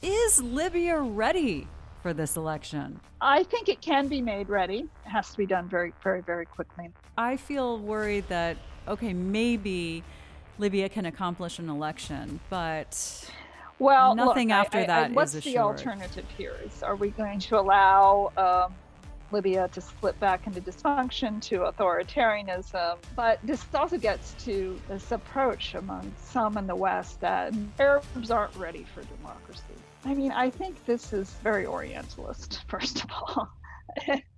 Is 0.01 0.43
Libya 0.43 0.99
ready 0.99 1.67
for 2.03 2.13
this 2.13 2.35
election? 2.35 2.99
I 3.21 3.43
think 3.43 3.69
it 3.69 3.79
can 3.79 4.09
be 4.09 4.21
made 4.21 4.49
ready. 4.49 4.89
It 5.05 5.09
has 5.09 5.29
to 5.31 5.37
be 5.37 5.45
done 5.45 5.69
very, 5.69 5.93
very, 6.03 6.21
very 6.21 6.45
quickly. 6.45 6.89
I 7.17 7.37
feel 7.37 7.79
worried 7.79 8.27
that, 8.27 8.57
okay, 8.87 9.13
maybe 9.13 10.03
Libya 10.57 10.89
can 10.89 11.05
accomplish 11.05 11.59
an 11.59 11.69
election, 11.69 12.39
but 12.49 13.29
well, 13.79 14.15
nothing 14.15 14.49
look, 14.49 14.55
after 14.57 14.79
I, 14.79 14.83
I, 14.83 14.85
that 14.87 15.11
what's 15.11 15.35
is 15.35 15.43
the 15.43 15.59
alternative 15.59 16.25
here? 16.37 16.55
Is 16.65 16.81
are 16.81 16.95
we 16.95 17.11
going 17.11 17.39
to 17.39 17.59
allow 17.59 18.31
um, 18.37 18.73
Libya 19.31 19.67
to 19.73 19.81
slip 19.81 20.19
back 20.19 20.47
into 20.47 20.61
dysfunction, 20.61 21.41
to 21.43 21.59
authoritarianism? 21.59 22.97
But 23.15 23.39
this 23.43 23.63
also 23.75 23.97
gets 23.97 24.33
to 24.45 24.79
this 24.87 25.11
approach 25.11 25.75
among 25.75 26.11
some 26.19 26.57
in 26.57 26.65
the 26.65 26.75
West 26.75 27.21
that 27.21 27.53
Arabs 27.79 28.31
aren't 28.31 28.55
ready 28.55 28.85
for 28.95 29.03
democracy. 29.03 29.61
I 30.05 30.13
mean, 30.13 30.31
I 30.31 30.49
think 30.49 30.83
this 30.85 31.13
is 31.13 31.31
very 31.43 31.65
Orientalist, 31.65 32.63
first 32.67 33.03
of 33.03 33.11
all. 33.11 33.49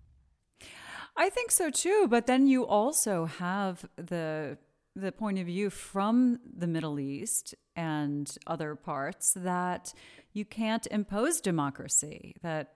I 1.20 1.30
think 1.30 1.52
so 1.52 1.70
too, 1.70 2.08
but 2.10 2.28
then 2.28 2.48
you 2.48 2.66
also 2.66 3.26
have 3.26 3.86
the 3.98 4.58
the 4.96 5.12
point 5.12 5.38
of 5.38 5.46
view 5.46 5.70
from 5.70 6.40
the 6.58 6.66
Middle 6.66 7.00
East 7.00 7.56
and 7.76 8.38
other 8.48 8.76
parts 8.76 9.34
that 9.36 9.94
you 10.34 10.46
can't 10.46 10.88
impose 10.90 11.42
democracy, 11.42 12.36
that 12.42 12.74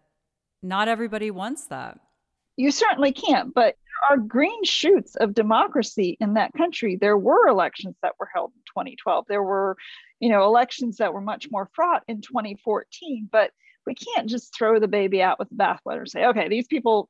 not 0.61 0.89
everybody 0.89 1.31
wants 1.31 1.67
that. 1.67 1.99
You 2.57 2.71
certainly 2.71 3.13
can't, 3.13 3.53
but 3.53 3.75
there 3.85 4.17
are 4.17 4.17
green 4.17 4.63
shoots 4.65 5.15
of 5.15 5.33
democracy 5.33 6.17
in 6.19 6.33
that 6.33 6.51
country. 6.53 6.97
There 6.99 7.17
were 7.17 7.47
elections 7.47 7.95
that 8.01 8.13
were 8.19 8.29
held 8.33 8.51
in 8.55 8.61
2012. 8.67 9.25
There 9.27 9.43
were, 9.43 9.77
you 10.19 10.29
know, 10.29 10.43
elections 10.43 10.97
that 10.97 11.13
were 11.13 11.21
much 11.21 11.47
more 11.49 11.69
fraught 11.73 12.03
in 12.09 12.21
2014, 12.21 13.29
but 13.31 13.51
we 13.85 13.95
can't 13.95 14.29
just 14.29 14.55
throw 14.55 14.79
the 14.79 14.87
baby 14.87 15.21
out 15.21 15.39
with 15.39 15.49
the 15.49 15.55
bathwater 15.55 15.99
and 15.99 16.09
say, 16.09 16.25
okay, 16.25 16.47
these 16.47 16.67
people 16.67 17.09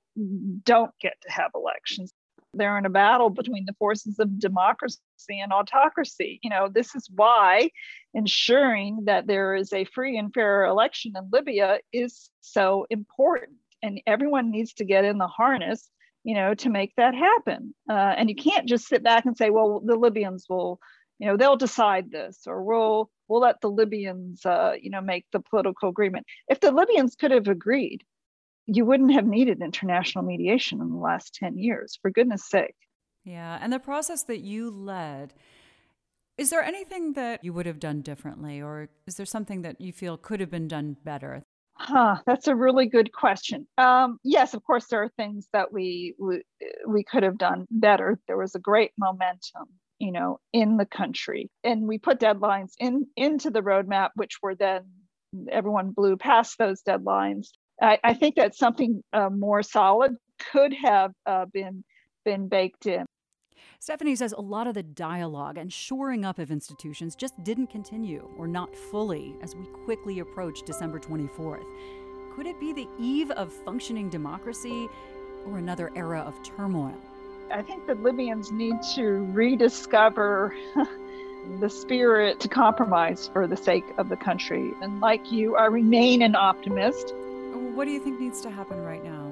don't 0.63 0.91
get 1.01 1.13
to 1.21 1.31
have 1.31 1.51
elections 1.55 2.13
they're 2.53 2.77
in 2.77 2.85
a 2.85 2.89
battle 2.89 3.29
between 3.29 3.65
the 3.65 3.73
forces 3.73 4.19
of 4.19 4.39
democracy 4.39 4.99
and 5.29 5.51
autocracy. 5.51 6.39
You 6.43 6.49
know, 6.49 6.69
this 6.69 6.95
is 6.95 7.09
why 7.13 7.71
ensuring 8.13 9.05
that 9.05 9.27
there 9.27 9.55
is 9.55 9.73
a 9.73 9.85
free 9.85 10.17
and 10.17 10.33
fair 10.33 10.65
election 10.65 11.13
in 11.17 11.29
Libya 11.31 11.79
is 11.91 12.29
so 12.41 12.85
important. 12.89 13.57
And 13.81 13.99
everyone 14.07 14.51
needs 14.51 14.73
to 14.75 14.85
get 14.85 15.03
in 15.03 15.17
the 15.17 15.27
harness, 15.27 15.89
you 16.23 16.35
know, 16.35 16.53
to 16.55 16.69
make 16.69 16.93
that 16.95 17.15
happen. 17.15 17.73
Uh, 17.89 18.13
and 18.17 18.29
you 18.29 18.35
can't 18.35 18.67
just 18.67 18.87
sit 18.87 19.03
back 19.03 19.25
and 19.25 19.35
say, 19.35 19.49
well, 19.49 19.81
the 19.83 19.95
Libyans 19.95 20.45
will, 20.47 20.79
you 21.23 21.29
know, 21.29 21.37
they'll 21.37 21.55
decide 21.55 22.11
this, 22.11 22.41
or 22.47 22.63
we'll 22.63 23.09
we'll 23.29 23.39
let 23.39 23.61
the 23.61 23.69
Libyans, 23.69 24.45
uh, 24.45 24.73
you 24.81 24.89
know, 24.89 24.99
make 24.99 25.25
the 25.31 25.39
political 25.39 25.87
agreement. 25.87 26.25
If 26.49 26.59
the 26.59 26.71
Libyans 26.71 27.15
could 27.15 27.31
have 27.31 27.47
agreed 27.47 28.03
you 28.65 28.85
wouldn't 28.85 29.13
have 29.13 29.25
needed 29.25 29.61
international 29.61 30.23
mediation 30.23 30.81
in 30.81 30.89
the 30.89 30.97
last 30.97 31.35
10 31.35 31.57
years, 31.57 31.97
for 32.01 32.09
goodness 32.11 32.49
sake. 32.49 32.75
Yeah. 33.25 33.57
And 33.61 33.71
the 33.71 33.79
process 33.79 34.23
that 34.23 34.39
you 34.39 34.69
led, 34.69 35.33
is 36.37 36.49
there 36.49 36.63
anything 36.63 37.13
that 37.13 37.43
you 37.43 37.53
would 37.53 37.65
have 37.65 37.79
done 37.79 38.01
differently, 38.01 38.61
or 38.61 38.89
is 39.05 39.15
there 39.15 39.25
something 39.25 39.61
that 39.61 39.79
you 39.79 39.93
feel 39.93 40.17
could 40.17 40.39
have 40.39 40.49
been 40.49 40.67
done 40.67 40.97
better? 41.03 41.43
Huh, 41.75 42.17
that's 42.25 42.47
a 42.47 42.55
really 42.55 42.85
good 42.85 43.11
question. 43.11 43.67
Um, 43.77 44.19
yes, 44.23 44.53
of 44.53 44.63
course, 44.63 44.87
there 44.87 45.03
are 45.03 45.11
things 45.17 45.47
that 45.53 45.73
we, 45.73 46.15
we 46.19 46.43
we 46.87 47.03
could 47.03 47.23
have 47.23 47.37
done 47.37 47.65
better. 47.69 48.19
There 48.27 48.37
was 48.37 48.55
a 48.55 48.59
great 48.59 48.91
momentum, 48.97 49.67
you 50.03 50.11
know, 50.11 50.39
in 50.51 50.75
the 50.75 50.85
country, 50.85 51.49
and 51.63 51.87
we 51.87 51.97
put 51.97 52.19
deadlines 52.19 52.73
in 52.77 53.07
into 53.15 53.49
the 53.49 53.61
roadmap, 53.61 54.09
which 54.15 54.39
were 54.43 54.53
then 54.53 54.83
everyone 55.49 55.91
blew 55.91 56.17
past 56.17 56.57
those 56.57 56.81
deadlines. 56.83 57.47
I, 57.81 57.99
I 58.03 58.13
think 58.13 58.35
that 58.35 58.53
something 58.53 59.01
uh, 59.13 59.29
more 59.29 59.63
solid 59.63 60.15
could 60.51 60.73
have 60.73 61.11
uh, 61.25 61.45
been 61.45 61.85
been 62.25 62.49
baked 62.49 62.85
in. 62.85 63.05
Stephanie 63.79 64.15
says 64.15 64.33
a 64.33 64.41
lot 64.41 64.67
of 64.67 64.73
the 64.73 64.83
dialogue 64.83 65.57
and 65.57 65.71
shoring 65.71 66.25
up 66.25 66.37
of 66.37 66.51
institutions 66.51 67.15
just 67.15 67.41
didn't 67.43 67.67
continue, 67.67 68.29
or 68.37 68.45
not 68.45 68.75
fully, 68.75 69.35
as 69.41 69.55
we 69.55 69.65
quickly 69.85 70.19
approach 70.19 70.63
December 70.63 70.99
24th. 70.99 71.65
Could 72.35 72.47
it 72.47 72.59
be 72.59 72.73
the 72.73 72.87
eve 72.99 73.31
of 73.31 73.53
functioning 73.53 74.09
democracy 74.09 74.89
or 75.45 75.57
another 75.59 75.91
era 75.95 76.19
of 76.21 76.41
turmoil? 76.43 76.97
I 77.51 77.61
think 77.61 77.87
the 77.87 77.95
Libyans 77.95 78.51
need 78.51 78.75
to 78.95 79.25
rediscover 79.33 80.55
the 81.59 81.69
spirit 81.69 82.39
to 82.41 82.47
compromise 82.47 83.29
for 83.31 83.47
the 83.47 83.57
sake 83.57 83.85
of 83.97 84.09
the 84.09 84.15
country. 84.15 84.71
And 84.81 85.01
like 85.01 85.31
you, 85.31 85.55
I 85.55 85.65
remain 85.65 86.21
an 86.21 86.35
optimist. 86.35 87.13
What 87.73 87.85
do 87.85 87.91
you 87.91 87.99
think 87.99 88.19
needs 88.19 88.41
to 88.41 88.49
happen 88.49 88.83
right 88.83 89.03
now? 89.03 89.31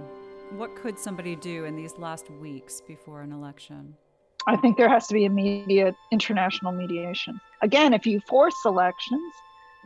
What 0.51 0.75
could 0.75 0.99
somebody 0.99 1.35
do 1.35 1.65
in 1.65 1.75
these 1.75 1.97
last 1.97 2.29
weeks 2.29 2.81
before 2.81 3.21
an 3.21 3.31
election? 3.31 3.95
I 4.47 4.57
think 4.57 4.77
there 4.77 4.89
has 4.89 5.07
to 5.07 5.13
be 5.13 5.25
immediate 5.25 5.95
international 6.11 6.71
mediation. 6.71 7.39
Again, 7.61 7.93
if 7.93 8.05
you 8.05 8.19
force 8.21 8.55
elections, 8.65 9.33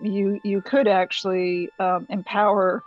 you 0.01 0.39
you 0.43 0.61
could 0.61 0.88
actually 0.88 1.69
um, 1.79 2.05
empower 2.09 2.83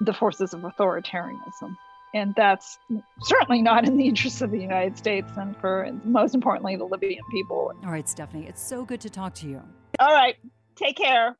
the 0.00 0.12
forces 0.12 0.52
of 0.52 0.60
authoritarianism, 0.60 1.76
and 2.14 2.34
that's 2.36 2.78
certainly 3.22 3.62
not 3.62 3.86
in 3.86 3.96
the 3.96 4.06
interests 4.06 4.42
of 4.42 4.50
the 4.50 4.60
United 4.60 4.96
States 4.96 5.30
and 5.36 5.56
for 5.58 5.88
most 6.04 6.34
importantly 6.34 6.76
the 6.76 6.84
Libyan 6.84 7.22
people. 7.30 7.72
All 7.84 7.90
right, 7.90 8.08
Stephanie, 8.08 8.46
it's 8.46 8.62
so 8.62 8.84
good 8.84 9.00
to 9.00 9.10
talk 9.10 9.34
to 9.36 9.48
you. 9.48 9.62
All 9.98 10.12
right, 10.12 10.36
take 10.76 10.96
care. 10.96 11.36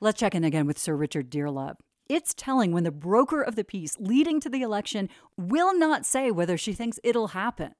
Let's 0.00 0.18
check 0.18 0.34
in 0.34 0.44
again 0.44 0.66
with 0.66 0.78
Sir 0.78 0.96
Richard 0.96 1.30
Dearlove. 1.30 1.76
It's 2.08 2.34
telling 2.34 2.72
when 2.72 2.84
the 2.84 2.92
broker 2.92 3.42
of 3.42 3.56
the 3.56 3.64
peace 3.64 3.96
leading 3.98 4.40
to 4.40 4.48
the 4.48 4.62
election 4.62 5.08
will 5.36 5.76
not 5.76 6.06
say 6.06 6.30
whether 6.30 6.56
she 6.56 6.72
thinks 6.72 7.00
it'll 7.02 7.28
happen. 7.28 7.72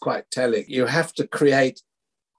Quite 0.00 0.30
telling. 0.30 0.64
You 0.68 0.86
have 0.86 1.12
to 1.14 1.26
create 1.26 1.82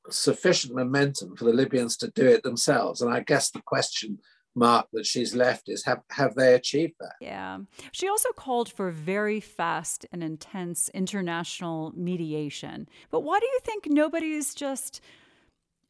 sufficient 0.10 0.76
momentum 0.76 1.36
for 1.36 1.46
the 1.46 1.54
Libyans 1.54 1.98
to 1.98 2.12
do 2.12 2.26
it 2.26 2.44
themselves. 2.44 3.02
And 3.02 3.14
I 3.14 3.22
guess 3.22 3.50
the 3.50 3.62
question 3.66 4.20
mark 4.56 4.88
that 4.94 5.06
she's 5.06 5.36
left 5.36 5.70
is 5.70 5.84
have, 5.86 6.02
have 6.12 6.36
they 6.36 6.54
achieved 6.54 6.96
that? 7.00 7.16
Yeah. 7.22 7.60
She 7.92 8.08
also 8.08 8.30
called 8.30 8.72
for 8.72 8.92
very 8.92 9.40
fast 9.40 10.06
and 10.12 10.24
intense 10.24 10.90
international 10.94 11.94
mediation. 11.96 12.88
But 13.12 13.22
why 13.22 13.40
do 13.40 13.46
you 13.46 13.60
think 13.64 13.88
nobody's 13.90 14.56
just 14.56 15.02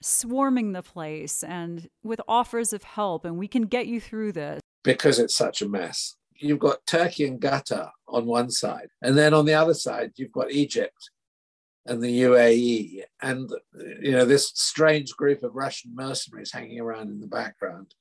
swarming 0.01 0.73
the 0.73 0.83
place 0.83 1.43
and 1.43 1.89
with 2.03 2.21
offers 2.27 2.73
of 2.73 2.83
help 2.83 3.25
and 3.25 3.37
we 3.37 3.47
can 3.47 3.63
get 3.63 3.87
you 3.87 3.99
through 3.99 4.33
this? 4.33 4.61
because 4.85 5.19
it's 5.19 5.35
such 5.35 5.61
a 5.61 5.67
mess. 5.67 6.15
You've 6.37 6.59
got 6.59 6.85
Turkey 6.85 7.25
and 7.25 7.41
Qatar 7.41 7.89
on 8.07 8.25
one 8.25 8.51
side, 8.51 8.89
and 9.01 9.17
then 9.17 9.33
on 9.33 9.45
the 9.45 9.55
other 9.55 9.73
side, 9.73 10.11
you've 10.15 10.31
got 10.31 10.51
Egypt 10.51 11.09
and 11.85 12.01
the 12.01 12.21
UAE, 12.21 13.03
and 13.21 13.49
you 14.01 14.11
know 14.11 14.25
this 14.25 14.51
strange 14.53 15.11
group 15.11 15.43
of 15.43 15.55
Russian 15.55 15.93
mercenaries 15.93 16.51
hanging 16.51 16.79
around 16.79 17.09
in 17.09 17.19
the 17.19 17.27
background, 17.27 17.93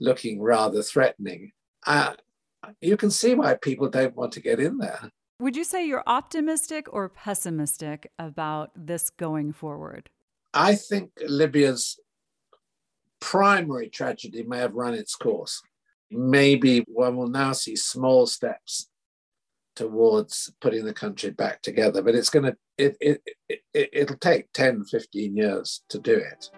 looking 0.00 0.40
rather 0.40 0.82
threatening. 0.82 1.52
Uh, 1.86 2.14
you 2.80 2.96
can 2.96 3.10
see 3.10 3.34
why 3.34 3.54
people 3.54 3.88
don't 3.88 4.16
want 4.16 4.32
to 4.32 4.40
get 4.40 4.60
in 4.60 4.78
there. 4.78 5.10
Would 5.38 5.56
you 5.56 5.64
say 5.64 5.86
you're 5.86 6.02
optimistic 6.06 6.92
or 6.92 7.08
pessimistic 7.08 8.10
about 8.18 8.70
this 8.74 9.10
going 9.10 9.52
forward? 9.52 10.08
I 10.54 10.74
think 10.74 11.10
Libya's 11.26 12.00
primary 13.20 13.88
tragedy 13.88 14.42
may 14.42 14.58
have 14.58 14.74
run 14.74 14.94
its 14.94 15.14
course 15.14 15.62
maybe 16.10 16.84
one 16.88 17.16
will 17.16 17.28
now 17.28 17.52
see 17.52 17.76
small 17.76 18.26
steps 18.26 18.88
towards 19.74 20.52
putting 20.60 20.84
the 20.84 20.94
country 20.94 21.30
back 21.30 21.60
together 21.62 22.02
but 22.02 22.14
it's 22.14 22.30
going 22.30 22.44
to 22.44 22.56
it, 22.78 22.96
it, 23.00 23.22
it, 23.48 23.60
it 23.74 24.10
will 24.10 24.16
take 24.18 24.50
10 24.52 24.84
15 24.84 25.36
years 25.36 25.82
to 25.88 25.98
do 25.98 26.14
it 26.14 26.50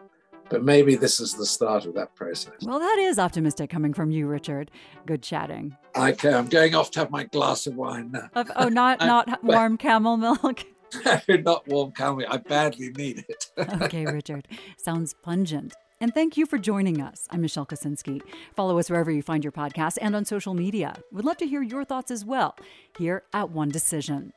But 0.50 0.64
maybe 0.64 0.94
this 0.94 1.20
is 1.20 1.34
the 1.34 1.46
start 1.46 1.84
of 1.84 1.94
that 1.94 2.14
process. 2.14 2.54
Well, 2.62 2.78
that 2.78 2.98
is 2.98 3.18
optimistic 3.18 3.70
coming 3.70 3.92
from 3.92 4.10
you, 4.10 4.26
Richard. 4.26 4.70
Good 5.06 5.22
chatting. 5.22 5.76
Okay, 5.96 6.32
I'm 6.32 6.48
going 6.48 6.74
off 6.74 6.90
to 6.92 7.00
have 7.00 7.10
my 7.10 7.24
glass 7.24 7.66
of 7.66 7.76
wine 7.76 8.10
now. 8.12 8.30
Of, 8.34 8.50
oh, 8.56 8.68
not 8.68 9.00
not 9.00 9.42
warm 9.44 9.76
camel 9.76 10.16
milk. 10.16 10.64
not 11.28 11.68
warm 11.68 11.92
camel. 11.92 12.24
I 12.28 12.38
badly 12.38 12.90
need 12.90 13.24
it. 13.28 13.50
okay, 13.82 14.06
Richard. 14.06 14.48
Sounds 14.78 15.14
pungent. 15.22 15.74
And 16.00 16.14
thank 16.14 16.36
you 16.36 16.46
for 16.46 16.58
joining 16.58 17.02
us. 17.02 17.26
I'm 17.30 17.40
Michelle 17.40 17.66
Kosinski. 17.66 18.22
Follow 18.54 18.78
us 18.78 18.88
wherever 18.88 19.10
you 19.10 19.20
find 19.20 19.42
your 19.42 19.52
podcasts 19.52 19.98
and 20.00 20.14
on 20.14 20.24
social 20.24 20.54
media. 20.54 20.96
We'd 21.12 21.24
love 21.24 21.38
to 21.38 21.46
hear 21.46 21.60
your 21.60 21.84
thoughts 21.84 22.12
as 22.12 22.24
well 22.24 22.54
here 22.96 23.24
at 23.32 23.50
One 23.50 23.68
Decision. 23.68 24.32